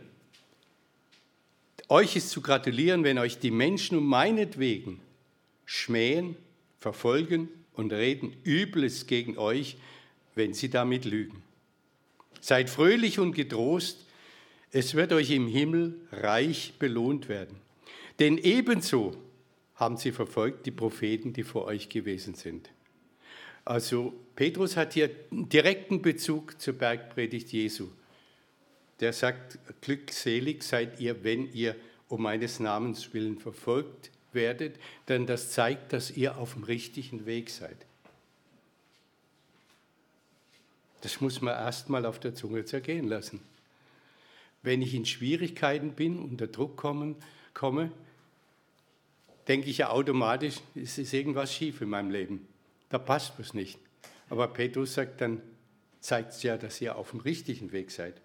euch 1.91 2.15
ist 2.15 2.29
zu 2.29 2.41
gratulieren, 2.41 3.03
wenn 3.03 3.17
euch 3.17 3.37
die 3.37 3.51
Menschen 3.51 3.97
um 3.97 4.07
meinetwegen 4.07 5.01
schmähen, 5.65 6.37
verfolgen 6.79 7.49
und 7.73 7.91
reden 7.91 8.33
Übles 8.45 9.07
gegen 9.07 9.37
euch, 9.37 9.77
wenn 10.33 10.53
sie 10.53 10.69
damit 10.69 11.03
lügen. 11.03 11.43
Seid 12.39 12.69
fröhlich 12.69 13.19
und 13.19 13.33
getrost, 13.33 14.05
es 14.71 14.95
wird 14.95 15.11
euch 15.11 15.31
im 15.31 15.47
Himmel 15.47 15.99
reich 16.13 16.73
belohnt 16.79 17.27
werden. 17.27 17.57
Denn 18.19 18.37
ebenso 18.37 19.17
haben 19.75 19.97
sie 19.97 20.13
verfolgt 20.13 20.65
die 20.65 20.71
Propheten, 20.71 21.33
die 21.33 21.43
vor 21.43 21.65
euch 21.65 21.89
gewesen 21.89 22.35
sind. 22.35 22.69
Also 23.65 24.13
Petrus 24.35 24.77
hat 24.77 24.93
hier 24.93 25.09
direkten 25.29 26.01
Bezug 26.01 26.59
zur 26.61 26.73
Bergpredigt 26.73 27.51
Jesu. 27.51 27.89
Der 29.01 29.13
sagt, 29.13 29.59
glückselig 29.81 30.63
seid 30.63 30.99
ihr, 30.99 31.23
wenn 31.23 31.51
ihr 31.53 31.75
um 32.07 32.21
meines 32.21 32.59
Namens 32.59 33.13
willen 33.13 33.39
verfolgt 33.39 34.11
werdet, 34.31 34.79
denn 35.07 35.25
das 35.25 35.51
zeigt, 35.51 35.91
dass 35.93 36.11
ihr 36.11 36.37
auf 36.37 36.53
dem 36.53 36.63
richtigen 36.63 37.25
Weg 37.25 37.49
seid. 37.49 37.77
Das 41.01 41.19
muss 41.19 41.41
man 41.41 41.55
erstmal 41.55 42.05
auf 42.05 42.19
der 42.19 42.35
Zunge 42.35 42.63
zergehen 42.65 43.07
lassen. 43.07 43.41
Wenn 44.61 44.81
ich 44.81 44.93
in 44.93 45.05
Schwierigkeiten 45.05 45.93
bin, 45.93 46.19
unter 46.19 46.47
Druck 46.47 46.77
kommen, 46.77 47.15
komme, 47.53 47.91
denke 49.47 49.69
ich 49.69 49.79
ja 49.79 49.89
automatisch, 49.89 50.57
es 50.75 50.99
ist 50.99 51.13
irgendwas 51.13 51.53
schief 51.53 51.81
in 51.81 51.89
meinem 51.89 52.11
Leben. 52.11 52.47
Da 52.89 52.99
passt 52.99 53.33
was 53.39 53.53
nicht. 53.55 53.79
Aber 54.29 54.47
Petrus 54.47 54.93
sagt 54.93 55.21
dann, 55.21 55.41
zeigt 55.99 56.33
es 56.33 56.43
ja, 56.43 56.57
dass 56.57 56.79
ihr 56.81 56.95
auf 56.95 57.11
dem 57.11 57.21
richtigen 57.21 57.71
Weg 57.71 57.89
seid. 57.89 58.21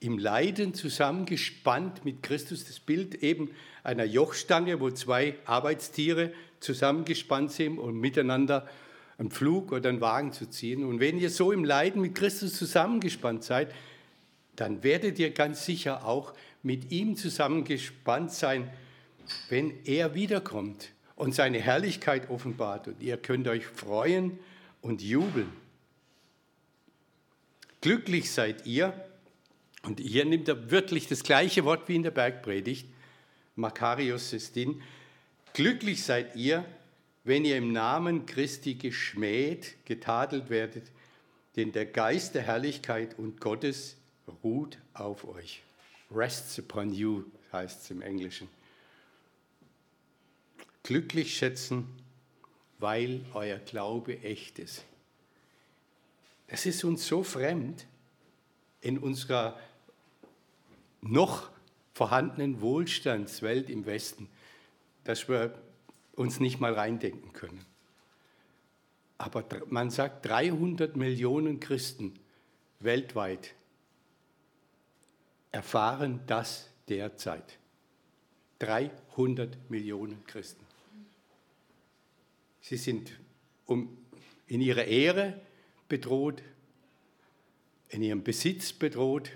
Im 0.00 0.18
Leiden 0.18 0.72
zusammengespannt 0.72 2.04
mit 2.04 2.22
Christus, 2.22 2.64
das 2.66 2.80
Bild 2.80 3.16
eben 3.16 3.50
einer 3.84 4.04
Jochstange, 4.04 4.80
wo 4.80 4.90
zwei 4.90 5.36
Arbeitstiere 5.44 6.32
zusammengespannt 6.60 7.52
sind 7.52 7.78
und 7.78 8.00
miteinander 8.00 8.66
einen 9.18 9.30
Flug 9.30 9.72
oder 9.72 9.90
einen 9.90 10.00
Wagen 10.00 10.32
zu 10.32 10.48
ziehen. 10.48 10.84
Und 10.84 11.00
wenn 11.00 11.18
ihr 11.18 11.28
so 11.28 11.52
im 11.52 11.64
Leiden 11.64 12.00
mit 12.00 12.14
Christus 12.14 12.56
zusammengespannt 12.56 13.44
seid, 13.44 13.74
dann 14.56 14.82
werdet 14.82 15.18
ihr 15.18 15.30
ganz 15.30 15.66
sicher 15.66 16.06
auch 16.06 16.32
mit 16.62 16.90
ihm 16.90 17.16
zusammengespannt 17.16 18.32
sein, 18.32 18.70
wenn 19.50 19.72
er 19.84 20.14
wiederkommt 20.14 20.90
und 21.16 21.34
seine 21.34 21.60
Herrlichkeit 21.60 22.30
offenbart. 22.30 22.88
Und 22.88 23.02
ihr 23.02 23.18
könnt 23.18 23.46
euch 23.48 23.66
freuen 23.66 24.38
und 24.80 25.02
jubeln. 25.02 25.52
Glücklich 27.82 28.30
seid 28.30 28.66
ihr, 28.66 28.92
und 29.82 30.00
hier 30.00 30.24
nimmt 30.24 30.48
er 30.48 30.70
wirklich 30.70 31.06
das 31.08 31.22
gleiche 31.22 31.64
Wort 31.64 31.88
wie 31.88 31.96
in 31.96 32.02
der 32.02 32.10
Bergpredigt, 32.10 32.86
Makarios 33.56 34.30
Sestin, 34.30 34.82
glücklich 35.54 36.04
seid 36.04 36.36
ihr, 36.36 36.64
wenn 37.24 37.44
ihr 37.44 37.56
im 37.56 37.72
Namen 37.72 38.26
Christi 38.26 38.74
geschmäht, 38.74 39.76
getadelt 39.84 40.50
werdet, 40.50 40.90
denn 41.56 41.72
der 41.72 41.86
Geist 41.86 42.34
der 42.34 42.42
Herrlichkeit 42.42 43.18
und 43.18 43.40
Gottes 43.40 43.96
ruht 44.42 44.78
auf 44.94 45.26
euch. 45.26 45.62
Rests 46.14 46.58
upon 46.58 46.92
you 46.92 47.24
heißt 47.52 47.82
es 47.82 47.90
im 47.90 48.02
Englischen. 48.02 48.48
Glücklich 50.82 51.36
schätzen, 51.36 51.86
weil 52.78 53.24
euer 53.34 53.58
Glaube 53.58 54.18
echt 54.22 54.58
ist. 54.58 54.84
Das 56.48 56.66
ist 56.66 56.82
uns 56.82 57.06
so 57.06 57.22
fremd 57.22 57.86
in 58.80 58.98
unserer 58.98 59.58
noch 61.00 61.50
vorhandenen 61.92 62.60
Wohlstandswelt 62.60 63.70
im 63.70 63.86
Westen, 63.86 64.28
dass 65.04 65.28
wir 65.28 65.54
uns 66.14 66.40
nicht 66.40 66.60
mal 66.60 66.74
reindenken 66.74 67.32
können. 67.32 67.64
Aber 69.18 69.44
man 69.68 69.90
sagt, 69.90 70.26
300 70.26 70.96
Millionen 70.96 71.60
Christen 71.60 72.14
weltweit 72.78 73.54
erfahren 75.52 76.20
das 76.26 76.70
derzeit. 76.88 77.58
300 78.60 79.70
Millionen 79.70 80.24
Christen. 80.26 80.64
Sie 82.60 82.76
sind 82.76 83.18
um, 83.66 83.96
in 84.46 84.60
ihrer 84.60 84.84
Ehre 84.84 85.40
bedroht, 85.88 86.42
in 87.88 88.02
ihrem 88.02 88.22
Besitz 88.22 88.72
bedroht. 88.72 89.30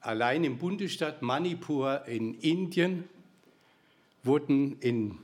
Allein 0.00 0.44
im 0.44 0.56
Bundesstaat 0.58 1.20
Manipur 1.20 2.06
in 2.06 2.34
Indien 2.34 3.08
wurden 4.22 4.78
im 4.80 5.18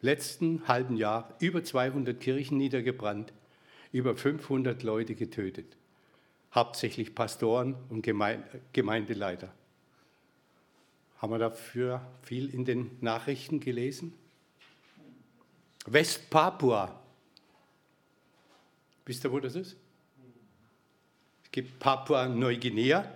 letzten 0.00 0.66
halben 0.66 0.96
Jahr 0.96 1.34
über 1.38 1.62
200 1.62 2.20
Kirchen 2.20 2.58
niedergebrannt, 2.58 3.32
über 3.92 4.16
500 4.16 4.82
Leute 4.82 5.14
getötet, 5.14 5.76
hauptsächlich 6.54 7.14
Pastoren 7.14 7.76
und 7.88 8.02
Gemeindeleiter. 8.72 9.52
Haben 11.18 11.32
wir 11.32 11.38
dafür 11.38 12.04
viel 12.22 12.52
in 12.52 12.64
den 12.64 12.90
Nachrichten 13.00 13.60
gelesen? 13.60 14.12
Westpapua. 15.86 17.00
Wisst 19.06 19.24
ihr, 19.24 19.30
wo 19.30 19.38
das 19.38 19.54
ist? 19.54 19.76
Es 21.44 21.52
gibt 21.52 21.78
Papua-Neuguinea. 21.78 23.08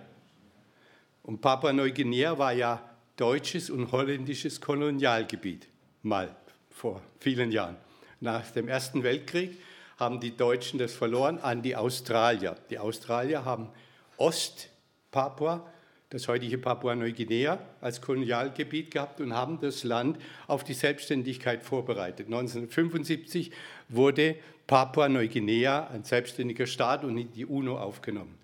Und 1.23 1.41
Papua-Neuguinea 1.41 2.37
war 2.37 2.53
ja 2.53 2.81
deutsches 3.15 3.69
und 3.69 3.91
holländisches 3.91 4.59
Kolonialgebiet, 4.59 5.67
mal 6.01 6.35
vor 6.69 7.01
vielen 7.19 7.51
Jahren. 7.51 7.77
Nach 8.19 8.49
dem 8.51 8.67
Ersten 8.67 9.03
Weltkrieg 9.03 9.57
haben 9.97 10.19
die 10.19 10.35
Deutschen 10.35 10.79
das 10.79 10.93
verloren 10.93 11.37
an 11.39 11.61
die 11.61 11.75
Australier. 11.75 12.55
Die 12.69 12.79
Australier 12.79 13.45
haben 13.45 13.69
Ost-Papua, 14.17 15.65
das 16.09 16.27
heutige 16.27 16.57
Papua-Neuguinea, 16.57 17.59
als 17.79 18.01
Kolonialgebiet 18.01 18.91
gehabt 18.91 19.21
und 19.21 19.33
haben 19.33 19.59
das 19.61 19.83
Land 19.83 20.17
auf 20.47 20.63
die 20.63 20.73
Selbstständigkeit 20.73 21.63
vorbereitet. 21.63 22.25
1975 22.25 23.51
wurde 23.89 24.35
Papua-Neuguinea 24.67 25.87
ein 25.93 26.03
selbstständiger 26.03 26.65
Staat 26.65 27.03
und 27.03 27.17
in 27.17 27.31
die 27.31 27.45
UNO 27.45 27.77
aufgenommen. 27.77 28.37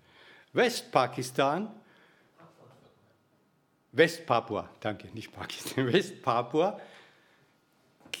Westpakistan 0.52 1.68
Westpapua, 3.92 4.70
danke, 4.80 5.08
nicht 5.14 5.32
Pakistan, 5.32 5.86
Westpapua 5.92 6.80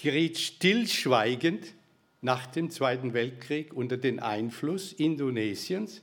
geriet 0.02 0.38
stillschweigend 0.38 1.74
nach 2.20 2.46
dem 2.46 2.70
Zweiten 2.70 3.14
Weltkrieg 3.14 3.72
unter 3.72 3.96
den 3.96 4.20
Einfluss 4.20 4.92
Indonesiens. 4.92 6.02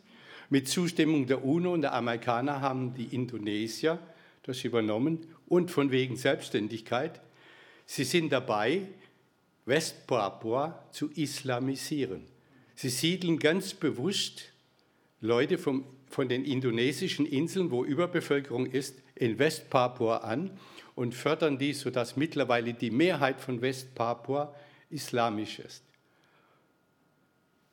Mit 0.49 0.67
Zustimmung 0.67 1.27
der 1.27 1.43
UNO 1.43 1.73
und 1.73 1.81
der 1.81 1.93
Amerikaner 1.93 2.61
haben 2.61 2.93
die 2.93 3.15
Indonesier 3.15 3.99
das 4.43 4.63
übernommen 4.63 5.25
und 5.47 5.71
von 5.71 5.91
wegen 5.91 6.15
Selbstständigkeit. 6.15 7.19
Sie 7.85 8.03
sind 8.03 8.31
dabei, 8.31 8.87
Westpapua 9.65 10.85
zu 10.91 11.09
islamisieren. 11.11 12.25
Sie 12.75 12.89
siedeln 12.89 13.39
ganz 13.39 13.73
bewusst 13.73 14.51
Leute 15.21 15.57
vom, 15.57 15.85
von 16.09 16.29
den 16.29 16.45
indonesischen 16.45 17.25
Inseln, 17.25 17.71
wo 17.71 17.83
Überbevölkerung 17.83 18.65
ist, 18.65 19.01
in 19.15 19.39
Westpapua 19.39 20.17
an 20.17 20.51
und 20.95 21.13
fördern 21.13 21.57
dies, 21.57 21.81
sodass 21.81 22.15
mittlerweile 22.15 22.73
die 22.73 22.91
Mehrheit 22.91 23.41
von 23.41 23.61
Westpapua 23.61 24.53
islamisch 24.89 25.59
ist. 25.59 25.83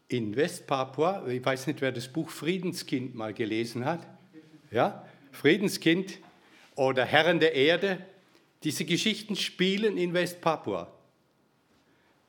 In 0.09 0.37
Westpapua, 0.37 1.27
ich 1.29 1.45
weiß 1.45 1.69
nicht, 1.69 1.81
wer 1.81 1.93
das 1.93 2.09
Buch 2.09 2.31
Friedenskind 2.31 3.15
mal 3.15 3.33
gelesen 3.33 3.85
hat, 3.85 4.07
ja, 4.71 5.07
Friedenskind 5.31 6.19
oder 6.75 7.05
Herren 7.05 7.41
der 7.41 7.55
Erde, 7.55 8.05
diese 8.65 8.85
Geschichten 8.85 9.37
spielen 9.37 9.97
in 9.97 10.13
Westpapua. 10.13 10.93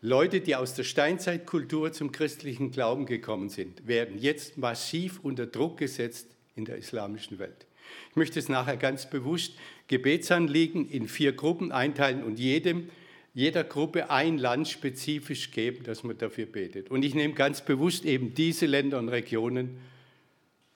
Leute, 0.05 0.41
die 0.41 0.57
aus 0.57 0.73
der 0.73 0.83
Steinzeitkultur 0.83 1.93
zum 1.93 2.11
christlichen 2.11 2.71
Glauben 2.71 3.05
gekommen 3.05 3.47
sind, 3.47 3.87
werden 3.87 4.17
jetzt 4.19 4.57
massiv 4.57 5.21
unter 5.23 5.45
Druck 5.45 5.77
gesetzt 5.77 6.27
in 6.57 6.65
der 6.65 6.75
islamischen 6.75 7.39
Welt. 7.39 7.65
Ich 8.09 8.17
möchte 8.17 8.37
es 8.37 8.49
nachher 8.49 8.75
ganz 8.75 9.09
bewusst 9.09 9.53
Gebetsanliegen 9.87 10.89
in 10.89 11.07
vier 11.07 11.31
Gruppen 11.31 11.71
einteilen 11.71 12.21
und 12.21 12.37
jedem, 12.37 12.89
jeder 13.33 13.63
Gruppe 13.63 14.09
ein 14.09 14.37
Land 14.37 14.67
spezifisch 14.67 15.51
geben, 15.51 15.85
dass 15.85 16.03
man 16.03 16.17
dafür 16.17 16.47
betet. 16.47 16.91
Und 16.91 17.05
ich 17.05 17.15
nehme 17.15 17.33
ganz 17.33 17.63
bewusst 17.63 18.03
eben 18.03 18.33
diese 18.33 18.65
Länder 18.65 18.99
und 18.99 19.07
Regionen, 19.07 19.77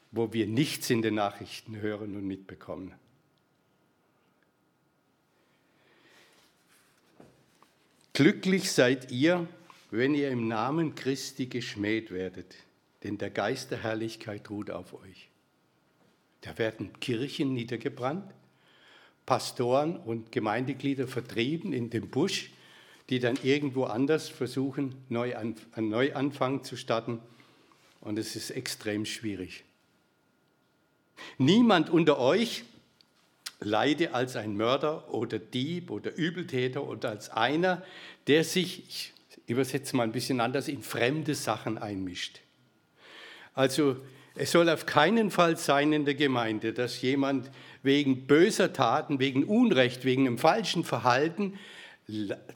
wo 0.10 0.32
wir 0.32 0.48
nichts 0.48 0.90
in 0.90 1.02
den 1.02 1.16
Nachrichten 1.16 1.82
hören 1.82 2.16
und 2.16 2.26
mitbekommen. 2.26 2.94
Glücklich 8.18 8.72
seid 8.72 9.12
ihr, 9.12 9.48
wenn 9.92 10.16
ihr 10.16 10.32
im 10.32 10.48
Namen 10.48 10.96
Christi 10.96 11.46
geschmäht 11.46 12.10
werdet, 12.10 12.56
denn 13.04 13.20
der 13.20 13.30
Geist 13.30 13.70
der 13.70 13.84
Herrlichkeit 13.84 14.50
ruht 14.50 14.72
auf 14.72 14.96
euch. 14.96 15.30
Da 16.42 16.58
werden 16.58 17.00
Kirchen 17.00 17.54
niedergebrannt, 17.54 18.34
Pastoren 19.28 19.98
und 19.98 20.32
Gemeindeglieder 20.32 21.08
vertrieben 21.08 21.74
in 21.74 21.92
den 21.92 22.10
Busch. 22.10 22.50
die 23.10 23.20
dann 23.20 23.38
irgendwo 23.44 23.84
anders 23.84 24.30
versuchen, 24.30 24.96
einen 25.12 25.56
Neuanfang 25.78 26.64
zu 26.64 26.76
starten. 26.76 27.20
Und 28.02 28.18
es 28.18 28.36
ist 28.36 28.50
extrem 28.50 29.06
schwierig. 29.06 29.64
Niemand 31.38 31.92
unter 31.92 32.18
euch 32.18 32.64
leide 33.60 34.14
als 34.14 34.36
ein 34.36 34.56
Mörder 34.56 35.14
oder 35.14 35.40
Dieb 35.40 35.92
oder 35.92 36.16
Übeltäter 36.16 36.88
oder 36.88 37.10
als 37.10 37.30
einer, 37.30 37.84
der 38.28 38.44
sich, 38.44 38.84
ich 38.88 39.14
übersetze 39.48 39.96
mal 39.96 40.04
ein 40.04 40.12
bisschen 40.12 40.40
anders, 40.40 40.68
in 40.68 40.84
fremde 40.84 41.36
Sachen 41.36 41.78
einmischt. 41.78 42.42
Also 43.54 43.98
es 44.36 44.52
soll 44.52 44.70
auf 44.70 44.86
keinen 44.86 45.32
Fall 45.32 45.58
sein 45.58 45.92
in 45.94 46.06
der 46.06 46.14
Gemeinde, 46.14 46.74
dass 46.74 47.02
jemand 47.02 47.50
wegen 47.82 48.28
böser 48.28 48.74
Taten, 48.74 49.20
wegen 49.20 49.44
Unrecht, 49.44 50.06
wegen 50.06 50.28
einem 50.28 50.38
falschen 50.38 50.84
Verhalten 50.84 51.58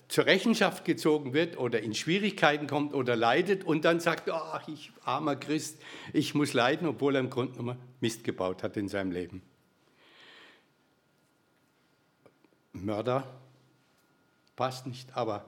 zur 0.08 0.26
Rechenschaft 0.28 0.86
gezogen 0.86 1.34
wird 1.34 1.58
oder 1.58 1.82
in 1.82 1.94
Schwierigkeiten 1.94 2.68
kommt 2.68 2.94
oder 2.94 3.16
leidet 3.16 3.66
und 3.66 3.84
dann 3.84 4.00
sagt, 4.00 4.30
oh, 4.32 4.72
ich 4.72 4.92
armer 5.04 5.36
Christ, 5.36 5.82
ich 6.14 6.36
muss 6.36 6.54
leiden, 6.54 6.88
obwohl 6.88 7.16
er 7.16 7.22
im 7.22 7.30
Grunde 7.30 7.54
genommen 7.54 7.78
Mist 8.00 8.24
gebaut 8.24 8.64
hat 8.64 8.78
in 8.78 8.88
seinem 8.88 9.12
Leben. 9.12 9.42
Mörder 12.74 13.28
passt 14.56 14.88
nicht, 14.88 15.16
aber 15.16 15.46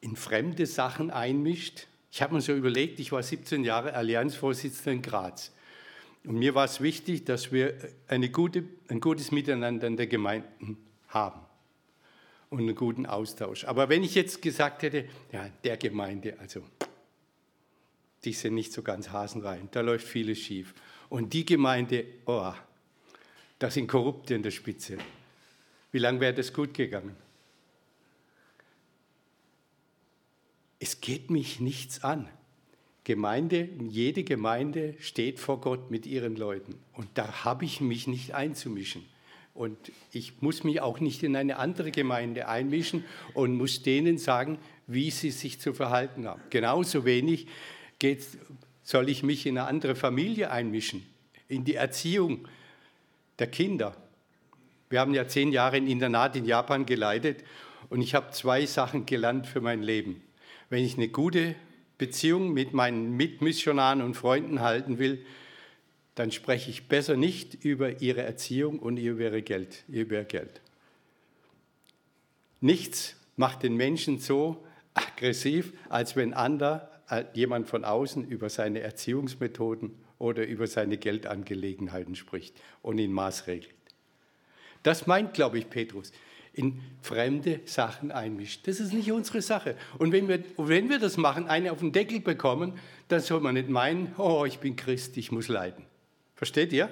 in 0.00 0.16
fremde 0.16 0.66
Sachen 0.66 1.10
einmischt. 1.10 1.86
Ich 2.12 2.22
habe 2.22 2.34
mir 2.34 2.40
so 2.40 2.54
überlegt, 2.54 3.00
ich 3.00 3.12
war 3.12 3.22
17 3.22 3.64
Jahre 3.64 3.94
Allianzvorsitzender 3.94 4.92
in 4.92 5.02
Graz. 5.02 5.52
Und 6.24 6.38
mir 6.38 6.54
war 6.54 6.64
es 6.64 6.80
wichtig, 6.80 7.24
dass 7.24 7.52
wir 7.52 7.74
gute, 8.32 8.64
ein 8.88 9.00
gutes 9.00 9.30
Miteinander 9.30 9.86
in 9.86 9.96
der 9.96 10.06
Gemeinde 10.06 10.46
haben 11.08 11.40
und 12.50 12.60
einen 12.60 12.74
guten 12.74 13.06
Austausch. 13.06 13.64
Aber 13.64 13.88
wenn 13.88 14.02
ich 14.02 14.14
jetzt 14.14 14.42
gesagt 14.42 14.82
hätte, 14.82 15.08
ja, 15.32 15.48
der 15.64 15.76
Gemeinde, 15.76 16.38
also 16.38 16.62
die 18.24 18.32
sind 18.32 18.54
nicht 18.54 18.72
so 18.72 18.82
ganz 18.82 19.10
hasenrein, 19.10 19.68
da 19.70 19.80
läuft 19.82 20.06
vieles 20.06 20.38
schief. 20.38 20.74
Und 21.08 21.32
die 21.32 21.44
Gemeinde, 21.44 22.04
oh, 22.26 22.52
da 23.58 23.70
sind 23.70 23.86
Korrupte 23.86 24.34
in 24.34 24.42
der 24.42 24.50
Spitze. 24.50 24.98
Wie 25.92 25.98
lange 25.98 26.20
wäre 26.20 26.34
das 26.34 26.52
gut 26.52 26.74
gegangen? 26.74 27.16
Es 30.78 31.00
geht 31.00 31.30
mich 31.30 31.60
nichts 31.60 32.04
an. 32.04 32.28
Gemeinde, 33.04 33.68
jede 33.88 34.24
Gemeinde 34.24 34.94
steht 34.98 35.38
vor 35.38 35.60
Gott 35.60 35.90
mit 35.90 36.06
ihren 36.06 36.36
Leuten. 36.36 36.74
Und 36.92 37.08
da 37.14 37.44
habe 37.44 37.64
ich 37.64 37.80
mich 37.80 38.06
nicht 38.08 38.34
einzumischen. 38.34 39.04
Und 39.54 39.78
ich 40.12 40.42
muss 40.42 40.64
mich 40.64 40.82
auch 40.82 41.00
nicht 41.00 41.22
in 41.22 41.34
eine 41.34 41.56
andere 41.56 41.90
Gemeinde 41.90 42.46
einmischen 42.46 43.04
und 43.32 43.54
muss 43.54 43.82
denen 43.82 44.18
sagen, 44.18 44.58
wie 44.86 45.10
sie 45.10 45.30
sich 45.30 45.60
zu 45.60 45.72
verhalten 45.72 46.26
haben. 46.26 46.42
Genauso 46.50 47.04
wenig 47.04 47.46
soll 48.82 49.08
ich 49.08 49.22
mich 49.22 49.46
in 49.46 49.56
eine 49.56 49.66
andere 49.66 49.94
Familie 49.94 50.50
einmischen, 50.50 51.06
in 51.48 51.64
die 51.64 51.76
Erziehung 51.76 52.46
der 53.38 53.46
Kinder. 53.46 53.96
Wir 54.88 55.00
haben 55.00 55.14
ja 55.14 55.26
zehn 55.26 55.50
Jahre 55.52 55.76
ein 55.76 55.88
Internat 55.88 56.36
in 56.36 56.44
Japan 56.44 56.86
geleitet 56.86 57.42
und 57.88 58.00
ich 58.00 58.14
habe 58.14 58.30
zwei 58.30 58.66
Sachen 58.66 59.06
gelernt 59.06 59.46
für 59.46 59.60
mein 59.60 59.82
Leben. 59.82 60.22
Wenn 60.70 60.84
ich 60.84 60.96
eine 60.96 61.08
gute 61.08 61.54
Beziehung 61.98 62.52
mit 62.52 62.72
meinen 62.72 63.16
Mitmissionaren 63.16 64.02
und 64.02 64.14
Freunden 64.14 64.60
halten 64.60 64.98
will, 64.98 65.24
dann 66.14 66.32
spreche 66.32 66.70
ich 66.70 66.88
besser 66.88 67.16
nicht 67.16 67.54
über 67.64 68.00
ihre 68.00 68.22
Erziehung 68.22 68.78
und 68.78 68.96
über 68.96 69.32
ihr 69.32 69.42
Geld. 69.42 69.84
Über 69.88 70.24
Geld. 70.24 70.60
Nichts 72.60 73.16
macht 73.36 73.62
den 73.62 73.76
Menschen 73.76 74.18
so 74.18 74.64
aggressiv, 74.94 75.72
als 75.88 76.16
wenn 76.16 76.32
ander, 76.32 76.90
äh, 77.10 77.24
jemand 77.34 77.68
von 77.68 77.84
außen 77.84 78.26
über 78.26 78.48
seine 78.48 78.80
Erziehungsmethoden 78.80 79.94
oder 80.18 80.46
über 80.46 80.66
seine 80.66 80.96
Geldangelegenheiten 80.96 82.14
spricht 82.14 82.56
und 82.82 82.98
ihn 82.98 83.12
maßregelt. 83.12 83.75
Das 84.86 85.08
meint, 85.08 85.34
glaube 85.34 85.58
ich, 85.58 85.68
Petrus 85.68 86.12
in 86.52 86.80
fremde 87.02 87.60
Sachen 87.64 88.12
einmischt. 88.12 88.68
Das 88.68 88.78
ist 88.78 88.92
nicht 88.92 89.10
unsere 89.10 89.42
Sache. 89.42 89.76
Und 89.98 90.12
wenn 90.12 90.28
wir, 90.28 90.44
wenn 90.58 90.88
wir 90.88 91.00
das 91.00 91.16
machen, 91.16 91.48
eine 91.48 91.72
auf 91.72 91.80
den 91.80 91.90
Deckel 91.90 92.20
bekommen, 92.20 92.78
dann 93.08 93.18
soll 93.18 93.40
man 93.40 93.54
nicht 93.54 93.68
meinen, 93.68 94.14
oh, 94.16 94.44
ich 94.44 94.60
bin 94.60 94.76
Christ, 94.76 95.16
ich 95.16 95.32
muss 95.32 95.48
leiden. 95.48 95.84
Versteht 96.36 96.72
ihr? 96.72 96.88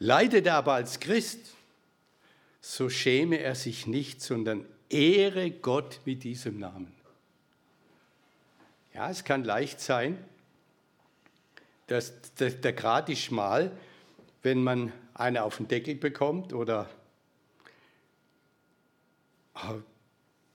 Leidet 0.00 0.46
er 0.46 0.56
aber 0.56 0.72
als 0.72 0.98
Christ, 0.98 1.54
so 2.60 2.90
schäme 2.90 3.38
er 3.38 3.54
sich 3.54 3.86
nicht, 3.86 4.20
sondern 4.20 4.66
ehre 4.88 5.52
Gott 5.52 6.00
mit 6.04 6.24
diesem 6.24 6.58
Namen. 6.58 6.92
Ja, 8.92 9.08
es 9.08 9.22
kann 9.22 9.44
leicht 9.44 9.80
sein, 9.80 10.18
dass 11.86 12.34
der, 12.34 12.50
der 12.50 12.72
Grad 12.72 13.08
ist 13.08 13.20
schmal, 13.20 13.70
wenn 14.42 14.62
man 14.62 14.92
eine 15.14 15.44
auf 15.44 15.58
den 15.58 15.68
Deckel 15.68 15.94
bekommt 15.94 16.52
oder 16.52 16.88
ah, 19.54 19.74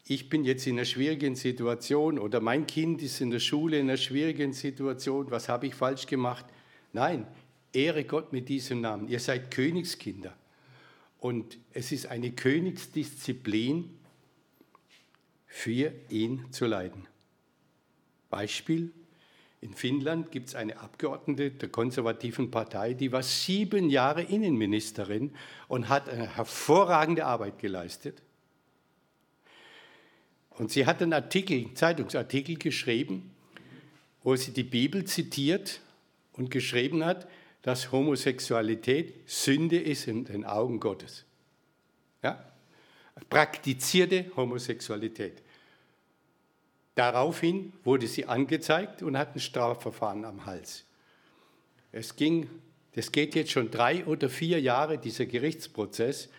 ich 0.08 0.30
bin 0.30 0.44
jetzt 0.44 0.68
in 0.68 0.76
einer 0.76 0.86
schwierigen 0.86 1.36
Situation 1.36 2.20
oder 2.20 2.40
mein 2.40 2.68
Kind 2.68 3.02
ist 3.02 3.22
in 3.22 3.32
der 3.32 3.40
Schule 3.40 3.80
in 3.80 3.90
einer 3.90 3.98
schwierigen 3.98 4.54
Situation, 4.54 5.32
was 5.32 5.50
habe 5.50 5.68
ich 5.68 5.76
falsch 5.76 6.06
gemacht? 6.08 6.46
Nein, 6.94 7.26
ehre 7.74 8.04
Gott 8.04 8.32
mit 8.32 8.50
diesem 8.50 8.82
Namen. 8.82 9.08
Ihr 9.08 9.20
seid 9.20 9.52
Königskinder. 9.52 10.36
Und 11.20 11.58
es 11.74 11.92
ist 11.92 12.06
eine 12.06 12.32
Königsdisziplin, 12.32 13.90
für 15.56 15.94
ihn 16.10 16.52
zu 16.52 16.66
leiden. 16.66 17.08
Beispiel, 18.30 18.92
in 19.62 19.74
Finnland 19.74 20.32
gibt 20.32 20.50
es 20.50 20.56
eine 20.56 20.80
Abgeordnete 20.80 21.52
der 21.52 21.70
konservativen 21.70 22.52
Partei, 22.52 22.94
die 22.94 23.12
war 23.12 23.24
sieben 23.24 23.90
Jahre 23.90 24.22
Innenministerin 24.22 25.34
und 25.68 25.90
hat 25.90 26.08
eine 26.08 26.36
hervorragende 26.36 27.26
Arbeit 27.26 27.60
geleistet. 27.60 28.22
Und 30.52 30.72
sie 30.72 30.86
hat 30.86 31.02
einen 31.02 31.14
Artikel, 31.14 31.74
Zeitungsartikel 31.74 32.58
geschrieben, 32.58 33.32
wo 34.24 34.36
sie 34.36 34.52
die 34.52 34.64
Bibel 34.64 35.06
zitiert 35.06 35.82
und 36.34 36.50
geschrieben 36.52 37.04
hat, 37.04 37.28
dass 37.62 37.92
Homosexualität 37.92 39.14
Sünde 39.26 39.80
ist 39.80 40.08
in 40.08 40.26
den 40.26 40.46
Augen 40.46 40.80
Gottes. 40.80 41.26
Ja? 42.22 42.46
Praktizierte 43.30 44.32
Homosexualität. 44.36 45.42
Daraufhin 46.96 47.74
wurde 47.84 48.08
sie 48.08 48.26
angezeigt 48.26 49.04
und 49.04 49.18
hat 49.18 49.36
ein 49.36 49.40
Strafverfahren 49.40 50.24
am 50.24 50.46
Hals. 50.46 50.86
Es 51.92 52.16
ging, 52.16 52.50
das 52.94 53.12
geht 53.12 53.36
jetzt 53.36 53.52
schon 53.52 53.70
drei 53.70 54.06
oder 54.06 54.30
vier 54.30 54.62
Jahre, 54.62 54.98
dieser 54.98 55.26
Gerichtsprozess. 55.26 56.30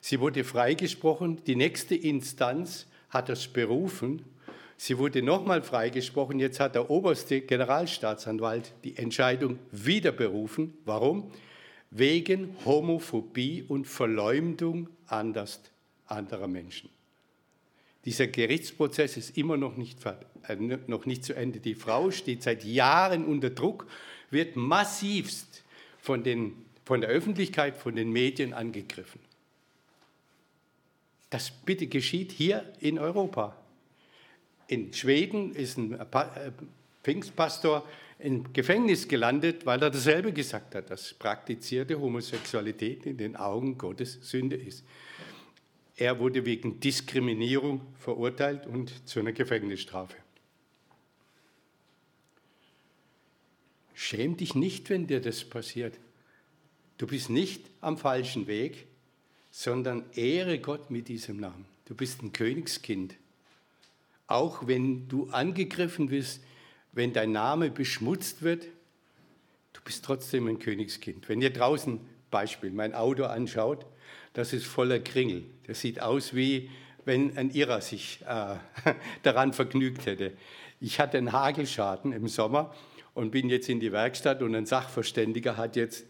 Sie 0.00 0.20
wurde 0.20 0.44
freigesprochen. 0.44 1.42
Die 1.44 1.56
nächste 1.56 1.94
Instanz 1.94 2.86
hat 3.08 3.28
das 3.28 3.46
berufen. 3.48 4.24
Sie 4.76 4.98
wurde 4.98 5.22
nochmal 5.22 5.62
freigesprochen. 5.62 6.40
Jetzt 6.40 6.58
hat 6.58 6.74
der 6.74 6.90
oberste 6.90 7.40
Generalstaatsanwalt 7.42 8.72
die 8.82 8.96
Entscheidung 8.96 9.58
wieder 9.70 10.10
berufen. 10.10 10.74
Warum? 10.84 11.30
Wegen 11.90 12.56
Homophobie 12.64 13.62
und 13.62 13.86
Verleumdung 13.86 14.88
anderer 15.06 16.48
Menschen. 16.48 16.88
Dieser 18.04 18.26
Gerichtsprozess 18.28 19.16
ist 19.16 19.36
immer 19.36 19.56
noch 19.56 19.76
nicht, 19.76 19.98
äh, 20.06 20.56
noch 20.86 21.06
nicht 21.06 21.24
zu 21.24 21.34
Ende. 21.34 21.60
Die 21.60 21.74
Frau 21.74 22.10
steht 22.10 22.42
seit 22.42 22.64
Jahren 22.64 23.24
unter 23.24 23.50
Druck, 23.50 23.86
wird 24.30 24.56
massivst 24.56 25.62
von, 25.98 26.22
den, 26.22 26.64
von 26.84 27.00
der 27.00 27.10
Öffentlichkeit, 27.10 27.76
von 27.76 27.96
den 27.96 28.10
Medien 28.10 28.54
angegriffen. 28.54 29.20
Das 31.28 31.50
bitte 31.50 31.86
geschieht 31.86 32.32
hier 32.32 32.72
in 32.80 32.98
Europa. 32.98 33.56
In 34.66 34.92
Schweden 34.92 35.54
ist 35.54 35.78
ein 35.78 35.94
äh, 35.94 36.52
Pfingstpastor 37.02 37.86
im 38.18 38.52
Gefängnis 38.52 39.08
gelandet, 39.08 39.64
weil 39.66 39.82
er 39.82 39.90
dasselbe 39.90 40.32
gesagt 40.32 40.74
hat, 40.74 40.90
dass 40.90 41.14
praktizierte 41.14 41.98
Homosexualität 41.98 43.06
in 43.06 43.16
den 43.16 43.36
Augen 43.36 43.78
Gottes 43.78 44.18
Sünde 44.22 44.56
ist. 44.56 44.84
Er 46.00 46.18
wurde 46.18 46.44
wegen 46.44 46.80
Diskriminierung 46.80 47.82
verurteilt 48.00 48.66
und 48.66 49.06
zu 49.08 49.20
einer 49.20 49.32
Gefängnisstrafe. 49.32 50.16
Schäm 53.94 54.36
dich 54.36 54.56
nicht, 54.56 54.90
wenn 54.90 55.06
dir 55.06 55.20
das 55.20 55.44
passiert. 55.44 55.96
Du 56.98 57.06
bist 57.06 57.30
nicht 57.30 57.62
am 57.80 57.96
falschen 57.96 58.48
Weg 58.48 58.88
sondern 59.50 60.04
ehre 60.14 60.58
Gott 60.58 60.90
mit 60.90 61.08
diesem 61.08 61.38
Namen. 61.38 61.66
Du 61.86 61.94
bist 61.94 62.22
ein 62.22 62.32
Königskind. 62.32 63.14
Auch 64.26 64.66
wenn 64.66 65.08
du 65.08 65.28
angegriffen 65.30 66.10
wirst, 66.10 66.42
wenn 66.92 67.12
dein 67.12 67.32
Name 67.32 67.70
beschmutzt 67.70 68.42
wird, 68.42 68.64
du 69.72 69.80
bist 69.84 70.04
trotzdem 70.04 70.46
ein 70.46 70.58
Königskind. 70.58 71.28
Wenn 71.28 71.42
ihr 71.42 71.52
draußen, 71.52 72.00
Beispiel, 72.30 72.70
mein 72.70 72.94
Auto 72.94 73.24
anschaut, 73.24 73.84
das 74.32 74.52
ist 74.52 74.66
voller 74.66 75.00
Kringel. 75.00 75.44
Das 75.66 75.80
sieht 75.80 76.00
aus 76.00 76.34
wie 76.34 76.70
wenn 77.04 77.36
ein 77.36 77.50
Irrer 77.50 77.80
sich 77.80 78.20
äh, 78.26 78.56
daran 79.22 79.52
vergnügt 79.52 80.06
hätte. 80.06 80.32
Ich 80.80 81.00
hatte 81.00 81.18
einen 81.18 81.32
Hagelschaden 81.32 82.12
im 82.12 82.28
Sommer 82.28 82.74
und 83.14 83.30
bin 83.30 83.48
jetzt 83.48 83.68
in 83.68 83.80
die 83.80 83.92
Werkstatt 83.92 84.42
und 84.42 84.54
ein 84.54 84.66
Sachverständiger 84.66 85.56
hat 85.56 85.76
jetzt, 85.76 86.06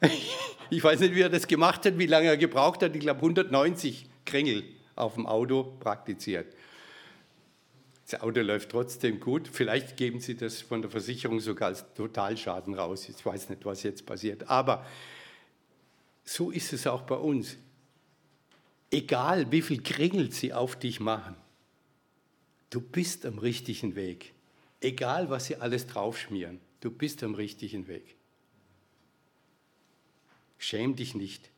ich 0.70 0.84
weiß 0.84 1.00
nicht, 1.00 1.14
wie 1.14 1.22
er 1.22 1.30
das 1.30 1.46
gemacht 1.46 1.84
hat, 1.84 1.98
wie 1.98 2.06
lange 2.06 2.28
er 2.28 2.36
gebraucht 2.36 2.82
hat, 2.82 2.94
ich 2.94 3.00
glaube 3.00 3.20
190 3.20 4.06
Kringel 4.24 4.64
auf 4.96 5.14
dem 5.14 5.26
Auto 5.26 5.74
praktiziert. 5.80 6.54
Das 8.08 8.20
Auto 8.20 8.40
läuft 8.40 8.70
trotzdem 8.70 9.18
gut. 9.18 9.48
Vielleicht 9.50 9.96
geben 9.96 10.20
Sie 10.20 10.36
das 10.36 10.60
von 10.60 10.82
der 10.82 10.90
Versicherung 10.90 11.40
sogar 11.40 11.68
als 11.68 11.86
Totalschaden 11.94 12.74
raus. 12.74 13.08
Ich 13.08 13.24
weiß 13.24 13.48
nicht, 13.48 13.64
was 13.64 13.82
jetzt 13.82 14.04
passiert. 14.04 14.48
Aber 14.50 14.84
so 16.24 16.50
ist 16.50 16.72
es 16.72 16.86
auch 16.86 17.02
bei 17.02 17.16
uns. 17.16 17.56
Egal, 18.90 19.50
wie 19.50 19.62
viel 19.62 19.82
Kringel 19.82 20.32
sie 20.32 20.52
auf 20.52 20.76
dich 20.76 21.00
machen, 21.00 21.34
du 22.70 22.80
bist 22.80 23.26
am 23.26 23.38
richtigen 23.38 23.94
Weg. 23.94 24.32
Egal, 24.80 25.30
was 25.30 25.46
sie 25.46 25.56
alles 25.56 25.86
draufschmieren, 25.86 26.60
du 26.80 26.90
bist 26.90 27.22
am 27.22 27.34
richtigen 27.34 27.88
Weg. 27.88 28.16
Schäm 30.58 30.96
dich 30.96 31.14
nicht. 31.14 31.50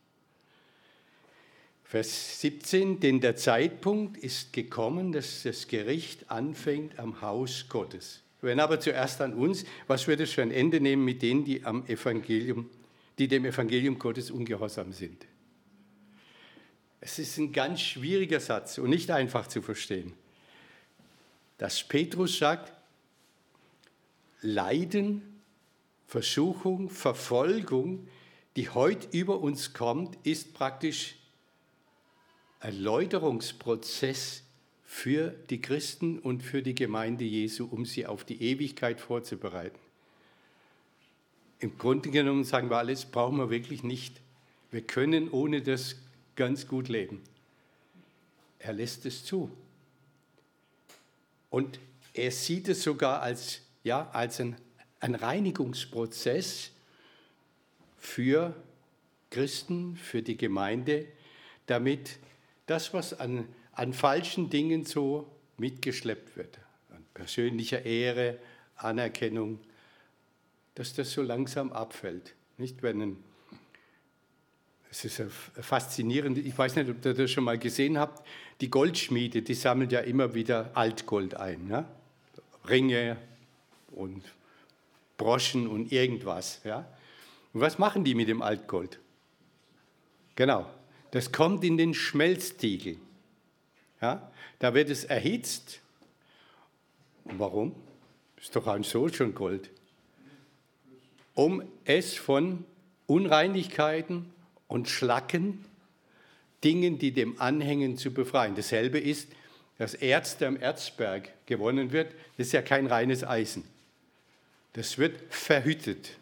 Vers 1.83 2.41
17, 2.41 2.99
denn 2.99 3.21
der 3.21 3.37
Zeitpunkt 3.37 4.17
ist 4.17 4.51
gekommen, 4.51 5.13
dass 5.13 5.43
das 5.43 5.67
Gericht 5.67 6.29
anfängt 6.29 6.99
am 6.99 7.21
Haus 7.21 7.67
Gottes. 7.69 8.23
Wenn 8.41 8.59
aber 8.59 8.79
zuerst 8.79 9.21
an 9.21 9.33
uns, 9.33 9.63
was 9.87 10.07
wird 10.07 10.19
es 10.19 10.31
für 10.31 10.41
ein 10.41 10.51
Ende 10.51 10.81
nehmen 10.81 11.05
mit 11.05 11.21
denen, 11.21 11.45
die 11.45 11.63
am 11.63 11.85
Evangelium, 11.85 12.69
die 13.17 13.27
dem 13.27 13.45
Evangelium 13.45 13.97
Gottes 13.97 14.31
ungehorsam 14.31 14.93
sind? 14.93 15.25
Es 16.99 17.19
ist 17.19 17.37
ein 17.37 17.51
ganz 17.51 17.81
schwieriger 17.81 18.39
Satz 18.39 18.77
und 18.77 18.89
nicht 18.89 19.11
einfach 19.11 19.47
zu 19.47 19.61
verstehen. 19.61 20.13
Dass 21.57 21.83
Petrus 21.83 22.37
sagt, 22.37 22.73
Leiden, 24.41 25.21
Versuchung, 26.05 26.89
Verfolgung, 26.89 28.07
die 28.55 28.69
heute 28.69 29.07
über 29.15 29.39
uns 29.39 29.73
kommt, 29.73 30.17
ist 30.25 30.53
praktisch 30.53 31.15
ein 32.59 32.81
Läuterungsprozess 32.81 34.43
für 34.83 35.29
die 35.49 35.61
Christen 35.61 36.17
und 36.19 36.41
für 36.41 36.61
die 36.63 36.73
Gemeinde 36.73 37.25
Jesu, 37.25 37.65
um 37.65 37.85
sie 37.85 38.05
auf 38.05 38.23
die 38.23 38.41
Ewigkeit 38.41 39.01
vorzubereiten. 39.01 39.79
Im 41.59 41.77
Grunde 41.77 42.09
genommen 42.11 42.43
sagen 42.43 42.69
wir 42.69 42.77
alles, 42.77 43.05
brauchen 43.05 43.37
wir 43.37 43.49
wirklich 43.49 43.83
nicht. 43.83 44.21
Wir 44.71 44.81
können 44.81 45.29
ohne 45.29 45.61
das 45.61 45.95
ganz 46.35 46.67
gut 46.67 46.87
leben. 46.87 47.23
Er 48.59 48.73
lässt 48.73 49.05
es 49.05 49.23
zu. 49.23 49.51
Und 51.49 51.79
er 52.13 52.31
sieht 52.31 52.67
es 52.67 52.83
sogar 52.83 53.21
als, 53.21 53.61
ja, 53.83 54.09
als 54.11 54.39
ein, 54.39 54.55
ein 54.99 55.15
Reinigungsprozess 55.15 56.71
für 57.97 58.55
Christen, 59.29 59.97
für 59.97 60.21
die 60.21 60.37
Gemeinde, 60.37 61.07
damit 61.65 62.19
das, 62.65 62.93
was 62.93 63.19
an, 63.19 63.47
an 63.71 63.93
falschen 63.93 64.49
Dingen 64.49 64.85
so 64.85 65.31
mitgeschleppt 65.57 66.37
wird, 66.37 66.59
an 66.89 67.03
persönlicher 67.13 67.83
Ehre, 67.85 68.37
Anerkennung, 68.75 69.59
dass 70.77 70.93
das 70.93 71.11
so 71.11 71.23
langsam 71.23 71.71
abfällt. 71.71 72.35
Nicht, 72.57 72.83
wenn 72.83 73.01
ein 73.01 73.23
es 74.89 75.03
ist 75.03 75.21
faszinierend. 75.59 76.37
Ich 76.37 76.57
weiß 76.57 76.75
nicht, 76.75 76.89
ob 76.89 77.03
ihr 77.03 77.13
das 77.13 77.29
schon 77.29 77.43
mal 77.43 77.57
gesehen 77.57 77.97
habt. 77.97 78.25
Die 78.61 78.69
Goldschmiede, 78.69 79.41
die 79.41 79.53
sammeln 79.53 79.89
ja 79.89 79.99
immer 79.99 80.33
wieder 80.33 80.71
Altgold 80.75 81.35
ein. 81.35 81.67
Ja? 81.69 81.85
Ringe 82.69 83.17
und 83.91 84.23
Broschen 85.17 85.67
und 85.67 85.91
irgendwas. 85.91 86.61
Ja? 86.63 86.87
Und 87.53 87.61
was 87.61 87.77
machen 87.79 88.05
die 88.05 88.15
mit 88.15 88.29
dem 88.29 88.41
Altgold? 88.41 88.99
Genau, 90.35 90.65
das 91.11 91.31
kommt 91.31 91.63
in 91.63 91.77
den 91.77 91.93
Schmelztiegel. 91.93 92.97
Ja? 94.01 94.31
Da 94.59 94.73
wird 94.73 94.89
es 94.89 95.03
erhitzt. 95.03 95.81
Warum? 97.25 97.75
Ist 98.39 98.55
doch 98.55 98.67
ein 98.67 98.83
so 98.83 99.09
schon 99.09 99.35
Gold. 99.35 99.69
Um 101.37 101.61
es 101.85 102.15
von 102.15 102.65
Unreinigkeiten 103.05 104.33
und 104.67 104.89
Schlacken, 104.89 105.63
Dingen, 106.63 106.97
die 106.97 107.11
dem 107.11 107.39
anhängen, 107.39 107.95
zu 107.95 108.11
befreien. 108.11 108.55
Dasselbe 108.55 108.97
ist, 108.97 109.29
das 109.77 109.93
Erz, 109.93 110.37
der 110.37 110.47
am 110.47 110.57
Erzberg 110.57 111.29
gewonnen 111.45 111.91
wird, 111.91 112.11
das 112.37 112.47
ist 112.47 112.53
ja 112.53 112.63
kein 112.63 112.87
reines 112.87 113.23
Eisen. 113.23 113.63
Das 114.73 114.97
wird 114.97 115.31
verhüttet. 115.31 116.17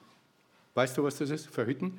Weißt 0.73 0.97
du, 0.97 1.03
was 1.05 1.17
das 1.17 1.29
ist? 1.29 1.47
Verhütten? 1.47 1.97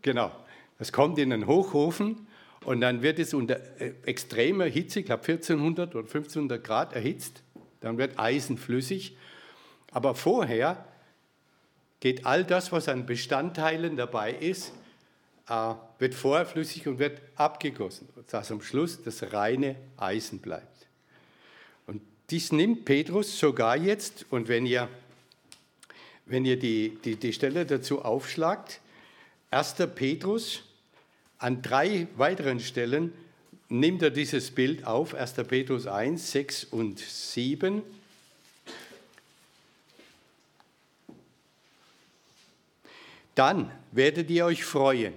Genau. 0.00 0.32
Das 0.78 0.90
kommt 0.90 1.18
in 1.18 1.34
einen 1.34 1.46
Hochofen 1.46 2.26
und 2.64 2.80
dann 2.80 3.02
wird 3.02 3.18
es 3.18 3.34
unter 3.34 3.60
äh, 3.78 3.92
extremer 4.06 4.64
Hitze, 4.64 5.00
ich 5.00 5.04
glaube 5.04 5.24
1400 5.24 5.94
oder 5.94 6.06
1500 6.06 6.64
Grad 6.64 6.94
erhitzt, 6.94 7.42
dann 7.80 7.98
wird 7.98 8.18
Eisen 8.18 8.56
flüssig. 8.56 9.18
Aber 9.90 10.14
vorher 10.14 10.88
geht 12.02 12.26
all 12.26 12.42
das, 12.42 12.72
was 12.72 12.88
an 12.88 13.06
Bestandteilen 13.06 13.96
dabei 13.96 14.32
ist, 14.32 14.72
äh, 15.48 15.74
wird 16.00 16.14
vorher 16.14 16.46
flüssig 16.46 16.88
und 16.88 16.98
wird 16.98 17.20
abgegossen, 17.36 18.08
dass 18.28 18.50
am 18.50 18.60
Schluss 18.60 19.00
das 19.04 19.32
reine 19.32 19.76
Eisen 19.96 20.40
bleibt. 20.40 20.88
Und 21.86 22.02
dies 22.28 22.50
nimmt 22.50 22.84
Petrus 22.84 23.38
sogar 23.38 23.76
jetzt, 23.76 24.26
und 24.30 24.48
wenn 24.48 24.66
ihr, 24.66 24.88
wenn 26.26 26.44
ihr 26.44 26.58
die, 26.58 26.98
die, 27.04 27.14
die 27.14 27.32
Stelle 27.32 27.66
dazu 27.66 28.02
aufschlagt, 28.02 28.80
1. 29.52 29.76
Petrus, 29.94 30.64
an 31.38 31.62
drei 31.62 32.08
weiteren 32.16 32.58
Stellen 32.58 33.12
nimmt 33.68 34.02
er 34.02 34.10
dieses 34.10 34.50
Bild 34.50 34.88
auf, 34.88 35.14
1. 35.14 35.34
Petrus 35.46 35.86
1, 35.86 36.32
6 36.32 36.64
und 36.64 36.98
7. 36.98 37.80
Dann 43.34 43.70
werdet 43.92 44.30
ihr 44.30 44.44
euch 44.44 44.64
freuen, 44.64 45.14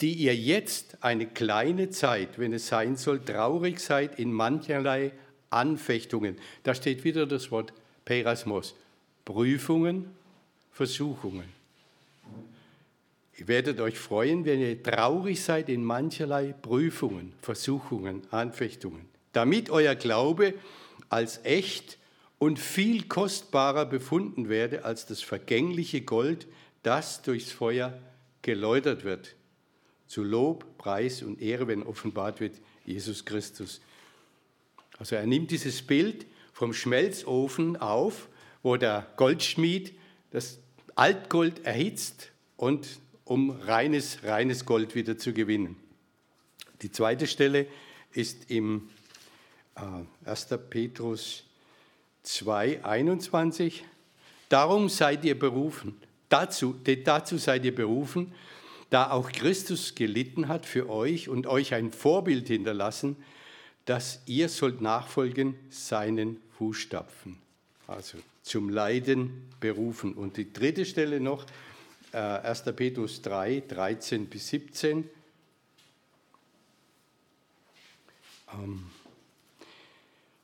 die 0.00 0.12
ihr 0.14 0.34
jetzt 0.34 0.98
eine 1.00 1.26
kleine 1.26 1.90
Zeit, 1.90 2.38
wenn 2.38 2.52
es 2.52 2.68
sein 2.68 2.96
soll, 2.96 3.20
traurig 3.20 3.80
seid 3.80 4.18
in 4.18 4.32
mancherlei 4.32 5.12
Anfechtungen. 5.50 6.36
Da 6.62 6.74
steht 6.74 7.04
wieder 7.04 7.26
das 7.26 7.50
Wort 7.50 7.72
Perasmos. 8.04 8.74
Prüfungen, 9.24 10.06
Versuchungen. 10.72 11.44
Ihr 13.36 13.46
werdet 13.46 13.80
euch 13.80 13.98
freuen, 13.98 14.44
wenn 14.44 14.60
ihr 14.60 14.82
traurig 14.82 15.42
seid 15.42 15.68
in 15.68 15.84
mancherlei 15.84 16.54
Prüfungen, 16.60 17.32
Versuchungen, 17.42 18.22
Anfechtungen, 18.30 19.06
damit 19.32 19.70
euer 19.70 19.94
Glaube 19.94 20.54
als 21.08 21.44
echt 21.44 21.98
und 22.38 22.58
viel 22.58 23.04
kostbarer 23.04 23.84
befunden 23.84 24.48
werde 24.48 24.84
als 24.84 25.06
das 25.06 25.22
vergängliche 25.22 26.00
Gold, 26.00 26.46
das 26.82 27.22
durchs 27.22 27.50
Feuer 27.50 27.98
geläutert 28.42 29.04
wird. 29.04 29.34
Zu 30.06 30.22
Lob, 30.24 30.78
Preis 30.78 31.22
und 31.22 31.40
Ehre, 31.40 31.68
wenn 31.68 31.82
offenbart 31.82 32.40
wird 32.40 32.56
Jesus 32.84 33.24
Christus. 33.24 33.80
Also 34.98 35.16
er 35.16 35.26
nimmt 35.26 35.50
dieses 35.50 35.82
Bild 35.82 36.26
vom 36.52 36.72
Schmelzofen 36.72 37.76
auf, 37.76 38.28
wo 38.62 38.76
der 38.76 39.06
Goldschmied 39.16 39.94
das 40.30 40.58
Altgold 40.94 41.64
erhitzt 41.64 42.32
und 42.56 42.88
um 43.24 43.50
reines, 43.50 44.24
reines 44.24 44.64
Gold 44.64 44.94
wieder 44.94 45.18
zu 45.18 45.32
gewinnen. 45.32 45.76
Die 46.82 46.90
zweite 46.90 47.26
Stelle 47.26 47.66
ist 48.12 48.50
im 48.50 48.88
äh, 49.76 50.28
1. 50.28 50.48
Petrus 50.70 51.44
2, 52.22 52.84
21. 52.84 53.84
Darum 54.48 54.88
seid 54.88 55.24
ihr 55.24 55.38
berufen, 55.38 56.00
Dazu, 56.28 56.76
dazu 57.04 57.38
seid 57.38 57.64
ihr 57.64 57.74
berufen, 57.74 58.32
da 58.90 59.10
auch 59.10 59.32
Christus 59.32 59.94
gelitten 59.94 60.48
hat 60.48 60.66
für 60.66 60.88
euch 60.88 61.28
und 61.28 61.46
euch 61.46 61.74
ein 61.74 61.92
Vorbild 61.92 62.48
hinterlassen, 62.48 63.16
dass 63.84 64.20
ihr 64.26 64.48
sollt 64.48 64.80
nachfolgen 64.80 65.54
seinen 65.70 66.38
Fußstapfen. 66.58 67.38
Also 67.86 68.18
zum 68.42 68.70
Leiden 68.70 69.48
berufen. 69.60 70.14
Und 70.14 70.36
die 70.36 70.52
dritte 70.52 70.84
Stelle 70.84 71.20
noch, 71.20 71.46
1. 72.12 72.60
Äh, 72.66 72.72
Petrus 72.72 73.22
3, 73.22 73.62
13 73.68 74.26
bis 74.26 74.48
17. 74.48 75.08
Ähm, 78.54 78.86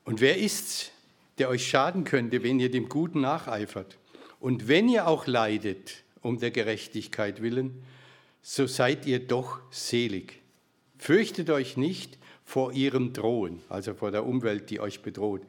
und 0.05 0.21
wer 0.21 0.39
ist's, 0.39 0.91
der 1.39 1.49
euch 1.49 1.67
schaden 1.67 2.05
könnte, 2.05 2.43
wenn 2.43 2.61
ihr 2.61 2.71
dem 2.71 2.89
Guten 2.89 3.23
nacheifert? 3.23 3.97
Und 4.45 4.69
wenn 4.69 4.91
ihr 4.91 5.09
auch 5.09 5.27
leidet 5.27 6.05
um 6.21 6.39
der 6.39 6.51
Gerechtigkeit 6.51 7.41
willen, 7.41 7.83
so 8.43 8.67
seid 8.67 9.07
ihr 9.07 9.27
doch 9.27 9.59
selig. 9.71 10.43
Fürchtet 10.99 11.49
euch 11.49 11.79
nicht 11.79 12.19
vor 12.45 12.75
ihrem 12.75 13.15
Drohen, 13.15 13.63
also 13.71 13.95
vor 13.95 14.11
der 14.11 14.27
Umwelt, 14.27 14.69
die 14.69 14.81
euch 14.81 15.01
bedroht. 15.01 15.41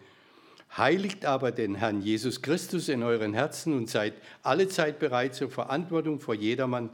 Heiligt 0.77 1.25
aber 1.25 1.51
den 1.51 1.75
Herrn 1.75 2.03
Jesus 2.03 2.41
Christus 2.41 2.87
in 2.87 3.03
euren 3.03 3.33
Herzen 3.33 3.73
und 3.73 3.89
seid 3.89 4.13
alle 4.43 4.69
Zeit 4.69 4.97
bereit 4.97 5.35
zur 5.35 5.49
Verantwortung 5.49 6.21
vor 6.21 6.33
jedermann, 6.33 6.89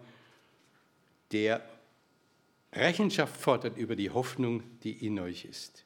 der 1.31 1.63
Rechenschaft 2.73 3.39
fordert 3.39 3.77
über 3.77 3.95
die 3.95 4.09
Hoffnung, 4.09 4.63
die 4.81 5.05
in 5.05 5.19
euch 5.19 5.45
ist. 5.45 5.85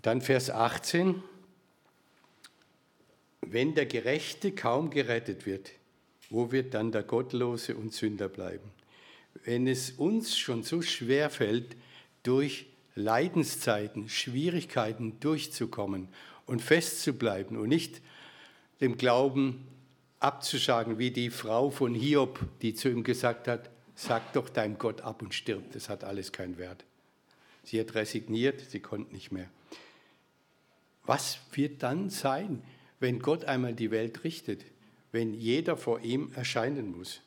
Dann 0.00 0.22
Vers 0.22 0.48
18. 0.48 1.22
Wenn 3.50 3.74
der 3.74 3.86
Gerechte 3.86 4.52
kaum 4.52 4.90
gerettet 4.90 5.46
wird, 5.46 5.70
wo 6.30 6.50
wird 6.52 6.74
dann 6.74 6.92
der 6.92 7.02
Gottlose 7.02 7.76
und 7.76 7.92
Sünder 7.92 8.28
bleiben? 8.28 8.70
Wenn 9.44 9.66
es 9.66 9.92
uns 9.92 10.38
schon 10.38 10.62
so 10.62 10.82
schwer 10.82 11.30
fällt, 11.30 11.76
durch 12.22 12.66
Leidenszeiten, 12.94 14.08
Schwierigkeiten 14.08 15.18
durchzukommen 15.20 16.08
und 16.46 16.62
festzubleiben 16.62 17.56
und 17.56 17.68
nicht 17.68 18.00
dem 18.80 18.96
Glauben 18.96 19.66
abzusagen, 20.20 20.98
wie 20.98 21.10
die 21.10 21.30
Frau 21.30 21.70
von 21.70 21.94
Hiob, 21.94 22.40
die 22.62 22.74
zu 22.74 22.88
ihm 22.88 23.04
gesagt 23.04 23.48
hat, 23.48 23.70
sag 23.94 24.32
doch 24.32 24.48
deinem 24.48 24.78
Gott 24.78 25.02
ab 25.02 25.22
und 25.22 25.34
stirb, 25.34 25.72
das 25.72 25.88
hat 25.88 26.04
alles 26.04 26.32
keinen 26.32 26.58
Wert. 26.58 26.84
Sie 27.62 27.80
hat 27.80 27.94
resigniert, 27.94 28.60
sie 28.60 28.80
konnte 28.80 29.12
nicht 29.12 29.32
mehr. 29.32 29.48
Was 31.04 31.38
wird 31.52 31.82
dann 31.82 32.10
sein, 32.10 32.62
wenn 33.04 33.18
Gott 33.18 33.44
einmal 33.44 33.74
die 33.74 33.90
Welt 33.90 34.24
richtet, 34.24 34.64
wenn 35.12 35.34
jeder 35.34 35.76
vor 35.76 36.00
ihm 36.00 36.32
erscheinen 36.34 36.96
muss? 36.96 37.20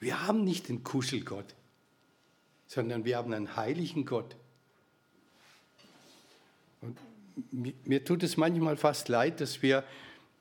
Wir 0.00 0.26
haben 0.26 0.42
nicht 0.42 0.68
den 0.68 0.82
Kuschelgott, 0.82 1.54
sondern 2.66 3.04
wir 3.04 3.16
haben 3.16 3.32
einen 3.32 3.54
heiligen 3.54 4.04
Gott. 4.06 4.34
Und 6.80 6.98
mir 7.52 8.04
tut 8.04 8.24
es 8.24 8.36
manchmal 8.36 8.76
fast 8.76 9.08
leid, 9.08 9.40
dass 9.40 9.62
wir 9.62 9.84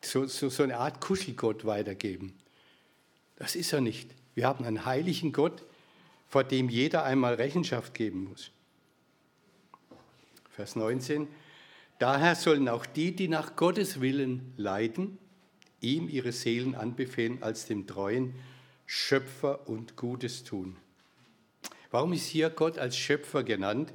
so, 0.01 0.25
so, 0.25 0.49
so 0.49 0.63
eine 0.63 0.77
Art 0.77 0.99
Kuschelgott 0.99 1.63
weitergeben. 1.63 2.33
Das 3.35 3.55
ist 3.55 3.73
er 3.73 3.81
nicht. 3.81 4.09
Wir 4.33 4.47
haben 4.47 4.65
einen 4.65 4.85
heiligen 4.85 5.33
Gott, 5.33 5.63
vor 6.27 6.43
dem 6.43 6.69
jeder 6.69 7.03
einmal 7.03 7.35
Rechenschaft 7.35 7.93
geben 7.93 8.23
muss. 8.23 8.49
Vers 10.49 10.75
19. 10.75 11.27
Daher 11.99 12.35
sollen 12.35 12.69
auch 12.69 12.85
die, 12.85 13.15
die 13.15 13.27
nach 13.27 13.55
Gottes 13.55 14.01
Willen 14.01 14.53
leiden, 14.55 15.17
ihm 15.81 16.09
ihre 16.09 16.31
Seelen 16.31 16.75
anbefehlen 16.75 17.41
als 17.41 17.65
dem 17.65 17.87
treuen 17.87 18.35
Schöpfer 18.85 19.67
und 19.67 19.95
Gutes 19.95 20.43
tun. 20.43 20.77
Warum 21.89 22.13
ist 22.13 22.27
hier 22.27 22.49
Gott 22.49 22.77
als 22.77 22.97
Schöpfer 22.97 23.43
genannt? 23.43 23.93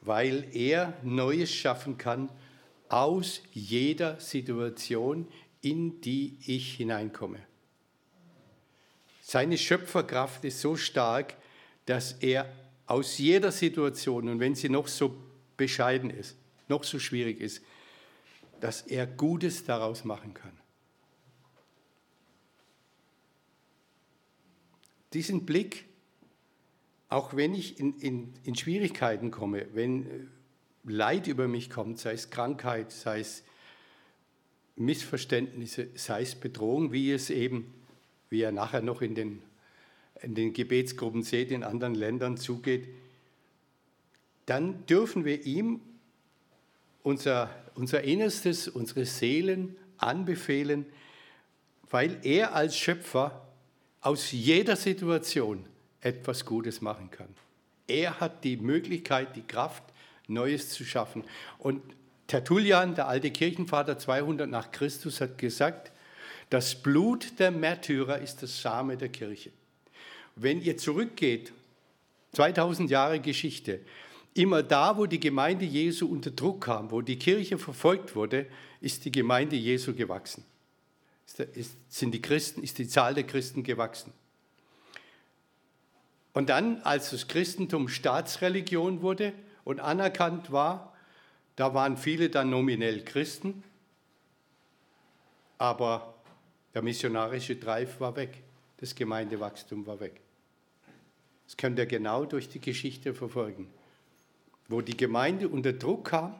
Weil 0.00 0.46
er 0.52 0.94
Neues 1.02 1.52
schaffen 1.52 1.98
kann 1.98 2.28
aus 2.88 3.42
jeder 3.52 4.20
Situation, 4.20 5.26
in 5.62 6.00
die 6.00 6.36
ich 6.46 6.74
hineinkomme. 6.74 7.38
Seine 9.22 9.56
Schöpferkraft 9.56 10.44
ist 10.44 10.60
so 10.60 10.76
stark, 10.76 11.36
dass 11.86 12.12
er 12.12 12.52
aus 12.86 13.16
jeder 13.18 13.50
Situation, 13.50 14.28
und 14.28 14.40
wenn 14.40 14.54
sie 14.54 14.68
noch 14.68 14.86
so 14.86 15.16
bescheiden 15.56 16.10
ist, 16.10 16.36
noch 16.68 16.84
so 16.84 16.98
schwierig 16.98 17.40
ist, 17.40 17.62
dass 18.60 18.82
er 18.82 19.06
Gutes 19.06 19.64
daraus 19.64 20.04
machen 20.04 20.34
kann. 20.34 20.52
Diesen 25.12 25.46
Blick, 25.46 25.84
auch 27.08 27.36
wenn 27.36 27.54
ich 27.54 27.78
in, 27.78 27.98
in, 28.00 28.34
in 28.42 28.56
Schwierigkeiten 28.56 29.30
komme, 29.30 29.66
wenn 29.72 30.30
Leid 30.82 31.28
über 31.28 31.48
mich 31.48 31.70
kommt, 31.70 31.98
sei 31.98 32.12
es 32.12 32.30
Krankheit, 32.30 32.90
sei 32.90 33.20
es 33.20 33.44
Missverständnisse, 34.76 35.88
sei 35.94 36.22
es 36.22 36.34
Bedrohung, 36.34 36.92
wie 36.92 37.12
es 37.12 37.30
eben, 37.30 37.72
wie 38.28 38.42
er 38.42 38.52
nachher 38.52 38.82
noch 38.82 39.00
in 39.02 39.14
den, 39.14 39.42
in 40.20 40.34
den 40.34 40.52
Gebetsgruppen 40.52 41.22
seht, 41.22 41.52
in 41.52 41.62
anderen 41.62 41.94
Ländern 41.94 42.36
zugeht, 42.36 42.88
dann 44.46 44.86
dürfen 44.86 45.24
wir 45.24 45.44
ihm 45.44 45.80
unser, 47.02 47.50
unser 47.74 48.02
Innerstes, 48.02 48.68
unsere 48.68 49.04
Seelen 49.04 49.76
anbefehlen, 49.98 50.86
weil 51.90 52.18
er 52.22 52.54
als 52.54 52.76
Schöpfer 52.76 53.46
aus 54.00 54.32
jeder 54.32 54.76
Situation 54.76 55.64
etwas 56.00 56.44
Gutes 56.44 56.80
machen 56.80 57.10
kann. 57.10 57.28
Er 57.86 58.20
hat 58.20 58.44
die 58.44 58.56
Möglichkeit, 58.56 59.36
die 59.36 59.46
Kraft, 59.46 59.82
Neues 60.26 60.70
zu 60.70 60.84
schaffen. 60.84 61.22
Und 61.58 61.82
Tertullian, 62.26 62.94
der 62.94 63.08
alte 63.08 63.30
Kirchenvater 63.30 63.98
200 63.98 64.48
nach 64.48 64.72
Christus, 64.72 65.20
hat 65.20 65.36
gesagt, 65.36 65.92
das 66.50 66.74
Blut 66.74 67.38
der 67.38 67.50
Märtyrer 67.50 68.18
ist 68.18 68.42
das 68.42 68.60
Same 68.60 68.96
der 68.96 69.10
Kirche. 69.10 69.50
Wenn 70.36 70.62
ihr 70.62 70.76
zurückgeht, 70.76 71.52
2000 72.32 72.90
Jahre 72.90 73.20
Geschichte, 73.20 73.80
immer 74.34 74.62
da, 74.62 74.98
wo 74.98 75.06
die 75.06 75.20
Gemeinde 75.20 75.64
Jesu 75.64 76.06
unter 76.08 76.30
Druck 76.30 76.64
kam, 76.64 76.90
wo 76.90 77.00
die 77.00 77.18
Kirche 77.18 77.56
verfolgt 77.56 78.14
wurde, 78.16 78.46
ist 78.80 79.04
die 79.04 79.12
Gemeinde 79.12 79.56
Jesu 79.56 79.94
gewachsen. 79.94 80.44
Sind 81.88 82.12
die 82.12 82.20
Christen, 82.20 82.62
ist 82.62 82.78
die 82.78 82.88
Zahl 82.88 83.14
der 83.14 83.24
Christen 83.24 83.62
gewachsen. 83.62 84.12
Und 86.32 86.48
dann, 86.48 86.82
als 86.82 87.10
das 87.10 87.28
Christentum 87.28 87.88
Staatsreligion 87.88 89.02
wurde 89.02 89.32
und 89.62 89.80
anerkannt 89.80 90.50
war, 90.50 90.92
da 91.56 91.72
waren 91.72 91.96
viele 91.96 92.28
dann 92.28 92.50
nominell 92.50 93.04
Christen, 93.04 93.62
aber 95.56 96.14
der 96.74 96.82
missionarische 96.82 97.54
Drive 97.54 98.00
war 98.00 98.16
weg, 98.16 98.42
das 98.78 98.96
Gemeindewachstum 98.96 99.86
war 99.86 100.00
weg. 100.00 100.20
Das 101.46 101.56
könnt 101.56 101.78
ihr 101.78 101.86
genau 101.86 102.24
durch 102.24 102.48
die 102.48 102.60
Geschichte 102.60 103.14
verfolgen. 103.14 103.70
Wo 104.74 104.80
die 104.80 104.96
Gemeinde 104.96 105.48
unter 105.48 105.72
Druck 105.72 106.06
kam, 106.06 106.34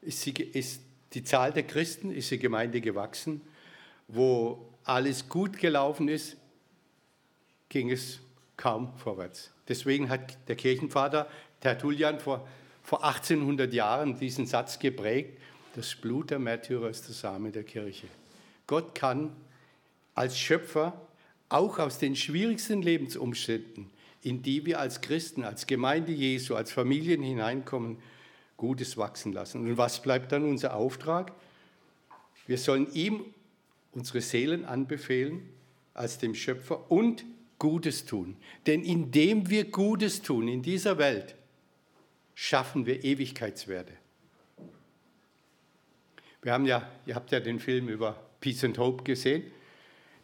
ist, 0.00 0.22
sie, 0.22 0.30
ist 0.30 0.80
die 1.12 1.22
Zahl 1.22 1.52
der 1.52 1.64
Christen, 1.64 2.10
ist 2.10 2.30
die 2.30 2.38
Gemeinde 2.38 2.80
gewachsen. 2.80 3.42
Wo 4.08 4.70
alles 4.84 5.28
gut 5.28 5.58
gelaufen 5.58 6.08
ist, 6.08 6.38
ging 7.68 7.90
es 7.90 8.20
kaum 8.56 8.96
vorwärts. 8.96 9.50
Deswegen 9.68 10.08
hat 10.08 10.38
der 10.48 10.56
Kirchenvater 10.56 11.28
Tertullian 11.60 12.20
vor, 12.20 12.48
vor 12.82 13.04
1800 13.04 13.70
Jahren 13.74 14.18
diesen 14.18 14.46
Satz 14.46 14.78
geprägt, 14.78 15.38
das 15.74 15.94
Blut 15.94 16.30
der 16.30 16.38
Märtyrer 16.38 16.88
ist 16.88 17.06
der 17.06 17.14
Same 17.14 17.50
der 17.50 17.64
Kirche. 17.64 18.06
Gott 18.66 18.94
kann 18.94 19.30
als 20.14 20.38
Schöpfer 20.38 21.06
auch 21.50 21.78
aus 21.78 21.98
den 21.98 22.16
schwierigsten 22.16 22.80
Lebensumständen, 22.80 23.90
in 24.22 24.42
die 24.42 24.64
wir 24.64 24.80
als 24.80 25.00
Christen, 25.00 25.44
als 25.44 25.66
Gemeinde 25.66 26.12
Jesu, 26.12 26.54
als 26.54 26.72
Familien 26.72 27.22
hineinkommen, 27.22 27.98
Gutes 28.56 28.96
wachsen 28.96 29.32
lassen. 29.32 29.66
Und 29.66 29.76
was 29.76 30.00
bleibt 30.00 30.30
dann 30.32 30.44
unser 30.44 30.74
Auftrag? 30.76 31.32
Wir 32.46 32.58
sollen 32.58 32.92
ihm 32.94 33.24
unsere 33.92 34.20
Seelen 34.20 34.64
anbefehlen 34.64 35.48
als 35.94 36.18
dem 36.18 36.34
Schöpfer 36.34 36.90
und 36.90 37.24
Gutes 37.58 38.06
tun. 38.06 38.36
Denn 38.66 38.82
indem 38.84 39.50
wir 39.50 39.64
Gutes 39.64 40.22
tun 40.22 40.48
in 40.48 40.62
dieser 40.62 40.98
Welt, 40.98 41.34
schaffen 42.34 42.86
wir 42.86 43.04
Ewigkeitswerte. 43.04 43.92
Wir 46.42 46.52
haben 46.52 46.66
ja, 46.66 46.88
ihr 47.06 47.14
habt 47.14 47.30
ja 47.30 47.40
den 47.40 47.60
Film 47.60 47.88
über 47.88 48.20
Peace 48.40 48.64
and 48.64 48.78
Hope 48.78 49.04
gesehen. 49.04 49.44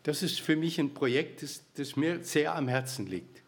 Das 0.02 0.22
ist 0.22 0.40
für 0.40 0.56
mich 0.56 0.80
ein 0.80 0.94
Projekt, 0.94 1.42
das, 1.42 1.62
das 1.74 1.96
mir 1.96 2.24
sehr 2.24 2.54
am 2.54 2.66
Herzen 2.66 3.06
liegt. 3.06 3.42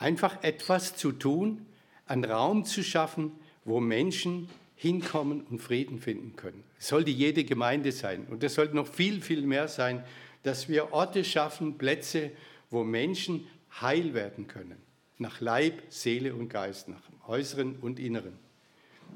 Einfach 0.00 0.42
etwas 0.42 0.96
zu 0.96 1.12
tun, 1.12 1.66
einen 2.06 2.24
Raum 2.24 2.64
zu 2.64 2.82
schaffen, 2.82 3.32
wo 3.66 3.80
Menschen 3.80 4.48
hinkommen 4.74 5.42
und 5.42 5.60
Frieden 5.60 6.00
finden 6.00 6.36
können. 6.36 6.64
Es 6.78 6.88
sollte 6.88 7.10
jede 7.10 7.44
Gemeinde 7.44 7.92
sein 7.92 8.26
und 8.30 8.42
es 8.42 8.54
sollte 8.54 8.74
noch 8.74 8.88
viel, 8.88 9.20
viel 9.20 9.42
mehr 9.42 9.68
sein, 9.68 10.02
dass 10.42 10.70
wir 10.70 10.94
Orte 10.94 11.22
schaffen, 11.22 11.76
Plätze, 11.76 12.30
wo 12.70 12.82
Menschen 12.82 13.46
heil 13.78 14.14
werden 14.14 14.46
können. 14.46 14.78
Nach 15.18 15.42
Leib, 15.42 15.82
Seele 15.90 16.34
und 16.34 16.48
Geist, 16.48 16.88
nach 16.88 17.02
Äußeren 17.28 17.76
und 17.76 18.00
Inneren. 18.00 18.38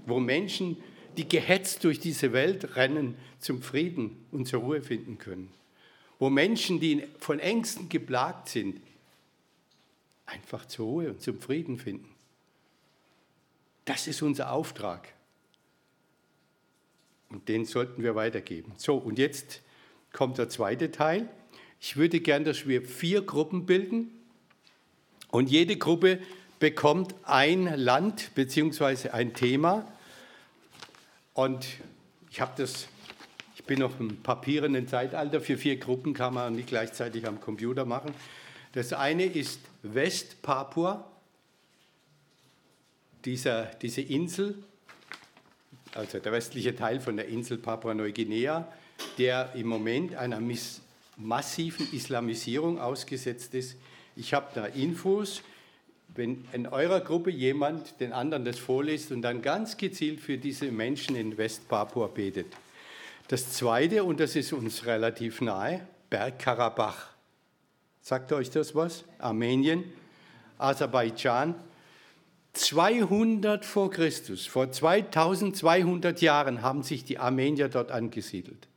Wo 0.04 0.20
Menschen, 0.20 0.76
die 1.16 1.26
gehetzt 1.26 1.82
durch 1.84 1.98
diese 1.98 2.34
Welt 2.34 2.76
rennen, 2.76 3.16
zum 3.38 3.62
Frieden 3.62 4.26
und 4.32 4.46
zur 4.46 4.60
Ruhe 4.60 4.82
finden 4.82 5.16
können. 5.16 5.50
Wo 6.18 6.28
Menschen, 6.28 6.78
die 6.78 7.04
von 7.18 7.40
Ängsten 7.40 7.88
geplagt 7.88 8.50
sind, 8.50 8.82
einfach 10.26 10.66
zur 10.66 10.86
Ruhe 10.86 11.10
und 11.10 11.22
zum 11.22 11.40
Frieden 11.40 11.78
finden. 11.78 12.14
Das 13.84 14.06
ist 14.06 14.22
unser 14.22 14.52
Auftrag. 14.52 15.12
Und 17.28 17.48
den 17.48 17.64
sollten 17.64 18.02
wir 18.02 18.14
weitergeben. 18.14 18.72
So, 18.76 18.96
und 18.96 19.18
jetzt 19.18 19.60
kommt 20.12 20.38
der 20.38 20.48
zweite 20.48 20.90
Teil. 20.90 21.28
Ich 21.80 21.96
würde 21.96 22.20
gern, 22.20 22.44
dass 22.44 22.66
wir 22.66 22.82
vier 22.82 23.22
Gruppen 23.22 23.66
bilden 23.66 24.10
und 25.28 25.50
jede 25.50 25.76
Gruppe 25.76 26.20
bekommt 26.60 27.14
ein 27.24 27.64
Land 27.76 28.34
bzw. 28.34 29.10
ein 29.10 29.34
Thema. 29.34 29.86
Und 31.34 31.66
ich 32.30 32.40
habe 32.40 32.52
das, 32.56 32.88
ich 33.56 33.64
bin 33.64 33.80
noch 33.80 33.98
im 33.98 34.22
papierenden 34.22 34.86
Zeitalter, 34.86 35.40
für 35.40 35.58
vier 35.58 35.76
Gruppen 35.76 36.14
kann 36.14 36.32
man 36.32 36.54
nicht 36.54 36.68
gleichzeitig 36.68 37.26
am 37.26 37.40
Computer 37.40 37.84
machen. 37.84 38.14
Das 38.74 38.92
eine 38.92 39.24
ist 39.24 39.60
West-Papua, 39.84 41.08
dieser, 43.24 43.66
diese 43.66 44.00
Insel, 44.00 44.64
also 45.94 46.18
der 46.18 46.32
westliche 46.32 46.74
Teil 46.74 46.98
von 46.98 47.16
der 47.16 47.28
Insel 47.28 47.58
Papua-Neuguinea, 47.58 48.66
der 49.16 49.54
im 49.54 49.68
Moment 49.68 50.16
einer 50.16 50.40
massiven 51.16 51.86
Islamisierung 51.92 52.80
ausgesetzt 52.80 53.54
ist. 53.54 53.76
Ich 54.16 54.34
habe 54.34 54.48
da 54.56 54.66
Infos, 54.66 55.42
wenn 56.08 56.44
in 56.52 56.66
eurer 56.66 57.00
Gruppe 57.00 57.30
jemand 57.30 58.00
den 58.00 58.12
anderen 58.12 58.44
das 58.44 58.58
vorliest 58.58 59.12
und 59.12 59.22
dann 59.22 59.40
ganz 59.40 59.76
gezielt 59.76 60.18
für 60.18 60.36
diese 60.36 60.72
Menschen 60.72 61.14
in 61.14 61.38
Westpapua 61.38 62.08
betet. 62.08 62.46
Das 63.28 63.52
Zweite, 63.52 64.02
und 64.02 64.18
das 64.18 64.34
ist 64.34 64.52
uns 64.52 64.84
relativ 64.84 65.40
nahe, 65.40 65.86
Bergkarabach. 66.10 67.13
Sagt 68.04 68.32
euch 68.32 68.50
das 68.50 68.74
was? 68.74 69.04
Armenien, 69.16 69.82
Aserbaidschan. 70.58 71.54
200 72.52 73.64
vor 73.64 73.90
Christus, 73.90 74.46
vor 74.46 74.70
2200 74.70 76.20
Jahren 76.20 76.60
haben 76.60 76.82
sich 76.82 77.06
die 77.06 77.16
Armenier 77.16 77.70
dort 77.70 77.90
angesiedelt. 77.90 78.68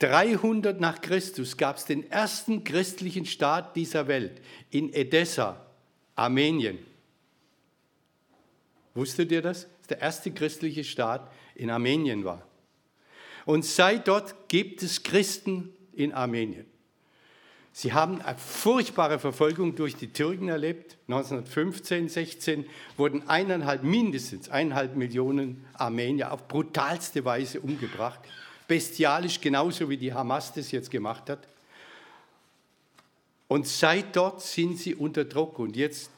300 0.00 0.78
nach 0.82 1.00
Christus 1.00 1.56
gab 1.56 1.78
es 1.78 1.86
den 1.86 2.10
ersten 2.10 2.62
christlichen 2.62 3.24
Staat 3.24 3.74
dieser 3.74 4.06
Welt 4.06 4.42
in 4.68 4.92
Edessa, 4.92 5.64
Armenien. 6.14 6.78
Wusstet 8.94 9.32
ihr 9.32 9.40
das? 9.40 9.62
Das 9.62 9.88
der 9.88 10.00
erste 10.02 10.30
christliche 10.30 10.84
Staat 10.84 11.32
in 11.54 11.70
Armenien 11.70 12.22
war. 12.22 12.46
Und 13.46 13.64
seit 13.64 14.08
dort 14.08 14.50
gibt 14.50 14.82
es 14.82 15.02
Christen 15.02 15.72
in 15.94 16.12
Armenien. 16.12 16.66
Sie 17.78 17.92
haben 17.92 18.20
eine 18.22 18.36
furchtbare 18.36 19.20
Verfolgung 19.20 19.76
durch 19.76 19.94
die 19.94 20.12
Türken 20.12 20.48
erlebt. 20.48 20.96
1915, 21.06 22.08
16 22.08 22.66
wurden 22.96 23.28
eineinhalb, 23.28 23.84
mindestens 23.84 24.48
eineinhalb 24.48 24.96
Millionen 24.96 25.64
Armenier 25.74 26.32
auf 26.32 26.48
brutalste 26.48 27.24
Weise 27.24 27.60
umgebracht 27.60 28.18
bestialisch, 28.66 29.40
genauso 29.40 29.88
wie 29.88 29.96
die 29.96 30.12
Hamas 30.12 30.52
das 30.52 30.72
jetzt 30.72 30.90
gemacht 30.90 31.30
hat. 31.30 31.46
Und 33.46 33.68
seit 33.68 34.16
dort 34.16 34.42
sind 34.42 34.76
sie 34.76 34.96
unter 34.96 35.24
Druck. 35.24 35.60
Und 35.60 35.76
jetzt 35.76 36.10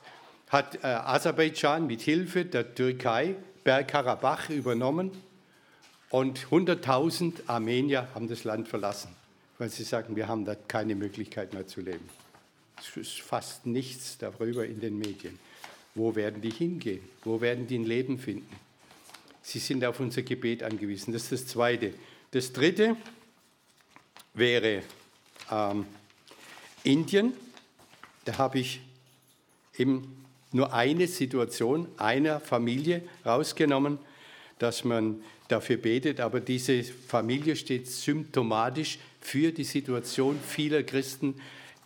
hat 0.48 0.76
äh, 0.76 0.86
Aserbaidschan 0.86 1.86
mit 1.86 2.00
Hilfe 2.00 2.46
der 2.46 2.74
Türkei 2.74 3.36
Bergkarabach 3.64 4.48
übernommen 4.48 5.10
und 6.08 6.46
100.000 6.46 7.48
Armenier 7.48 8.08
haben 8.14 8.28
das 8.28 8.44
Land 8.44 8.66
verlassen, 8.66 9.14
weil 9.60 9.68
sie 9.68 9.84
sagen, 9.84 10.16
wir 10.16 10.26
haben 10.26 10.46
da 10.46 10.54
keine 10.54 10.94
Möglichkeit 10.94 11.52
mehr 11.52 11.66
zu 11.66 11.82
leben. 11.82 12.08
Es 12.78 12.96
ist 12.96 13.20
fast 13.20 13.66
nichts 13.66 14.16
darüber 14.16 14.64
in 14.64 14.80
den 14.80 14.98
Medien. 14.98 15.38
Wo 15.94 16.14
werden 16.14 16.40
die 16.40 16.50
hingehen? 16.50 17.02
Wo 17.24 17.42
werden 17.42 17.66
die 17.66 17.78
ein 17.78 17.84
Leben 17.84 18.18
finden? 18.18 18.56
Sie 19.42 19.58
sind 19.58 19.84
auf 19.84 20.00
unser 20.00 20.22
Gebet 20.22 20.62
angewiesen. 20.62 21.12
Das 21.12 21.24
ist 21.24 21.32
das 21.32 21.46
Zweite. 21.46 21.92
Das 22.30 22.54
dritte 22.54 22.96
wäre 24.32 24.82
ähm, 25.50 25.84
Indien. 26.82 27.34
Da 28.24 28.38
habe 28.38 28.60
ich 28.60 28.80
eben 29.76 30.24
nur 30.52 30.72
eine 30.72 31.06
Situation 31.06 31.86
einer 31.98 32.40
Familie 32.40 33.02
rausgenommen, 33.26 33.98
dass 34.58 34.84
man 34.84 35.22
dafür 35.48 35.76
betet, 35.76 36.18
aber 36.18 36.40
diese 36.40 36.82
Familie 36.82 37.56
steht 37.56 37.88
symptomatisch 37.88 38.98
für 39.20 39.52
die 39.52 39.64
Situation 39.64 40.38
vieler 40.40 40.82
Christen 40.82 41.40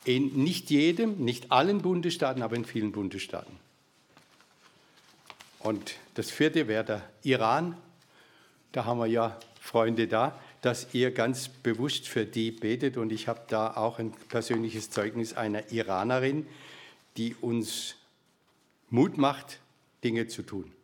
in 0.05 0.43
nicht 0.43 0.71
jedem, 0.71 1.25
nicht 1.25 1.51
allen 1.51 1.83
Bundesstaaten, 1.83 2.43
aber 2.43 2.57
in 2.57 2.65
vielen 2.65 2.93
Bundesstaaten. 2.93 3.57
Und 5.61 5.97
das 6.15 6.31
vierte 6.31 6.69
wäre 6.69 6.85
der 6.85 7.03
Iran. 7.23 7.77
Da 8.73 8.85
haben 8.85 8.99
wir 8.99 9.07
ja 9.07 9.39
Freunde 9.61 10.07
da, 10.07 10.39
dass 10.61 10.93
ihr 10.93 11.11
ganz 11.11 11.49
bewusst 11.49 12.07
für 12.07 12.27
die 12.27 12.51
betet. 12.51 12.99
Und 12.99 13.13
ich 13.13 13.29
habe 13.29 13.41
da 13.49 13.75
auch 13.77 13.99
ein 13.99 14.13
persönliches 14.29 14.91
Zeugnis 14.91 15.33
einer 15.33 15.73
Iranerin, 15.73 16.47
die 17.17 17.35
uns 17.41 17.97
Mut 18.91 19.17
macht, 19.17 19.59
Dinge 20.05 20.29
zu 20.29 20.43
tun. 20.43 20.71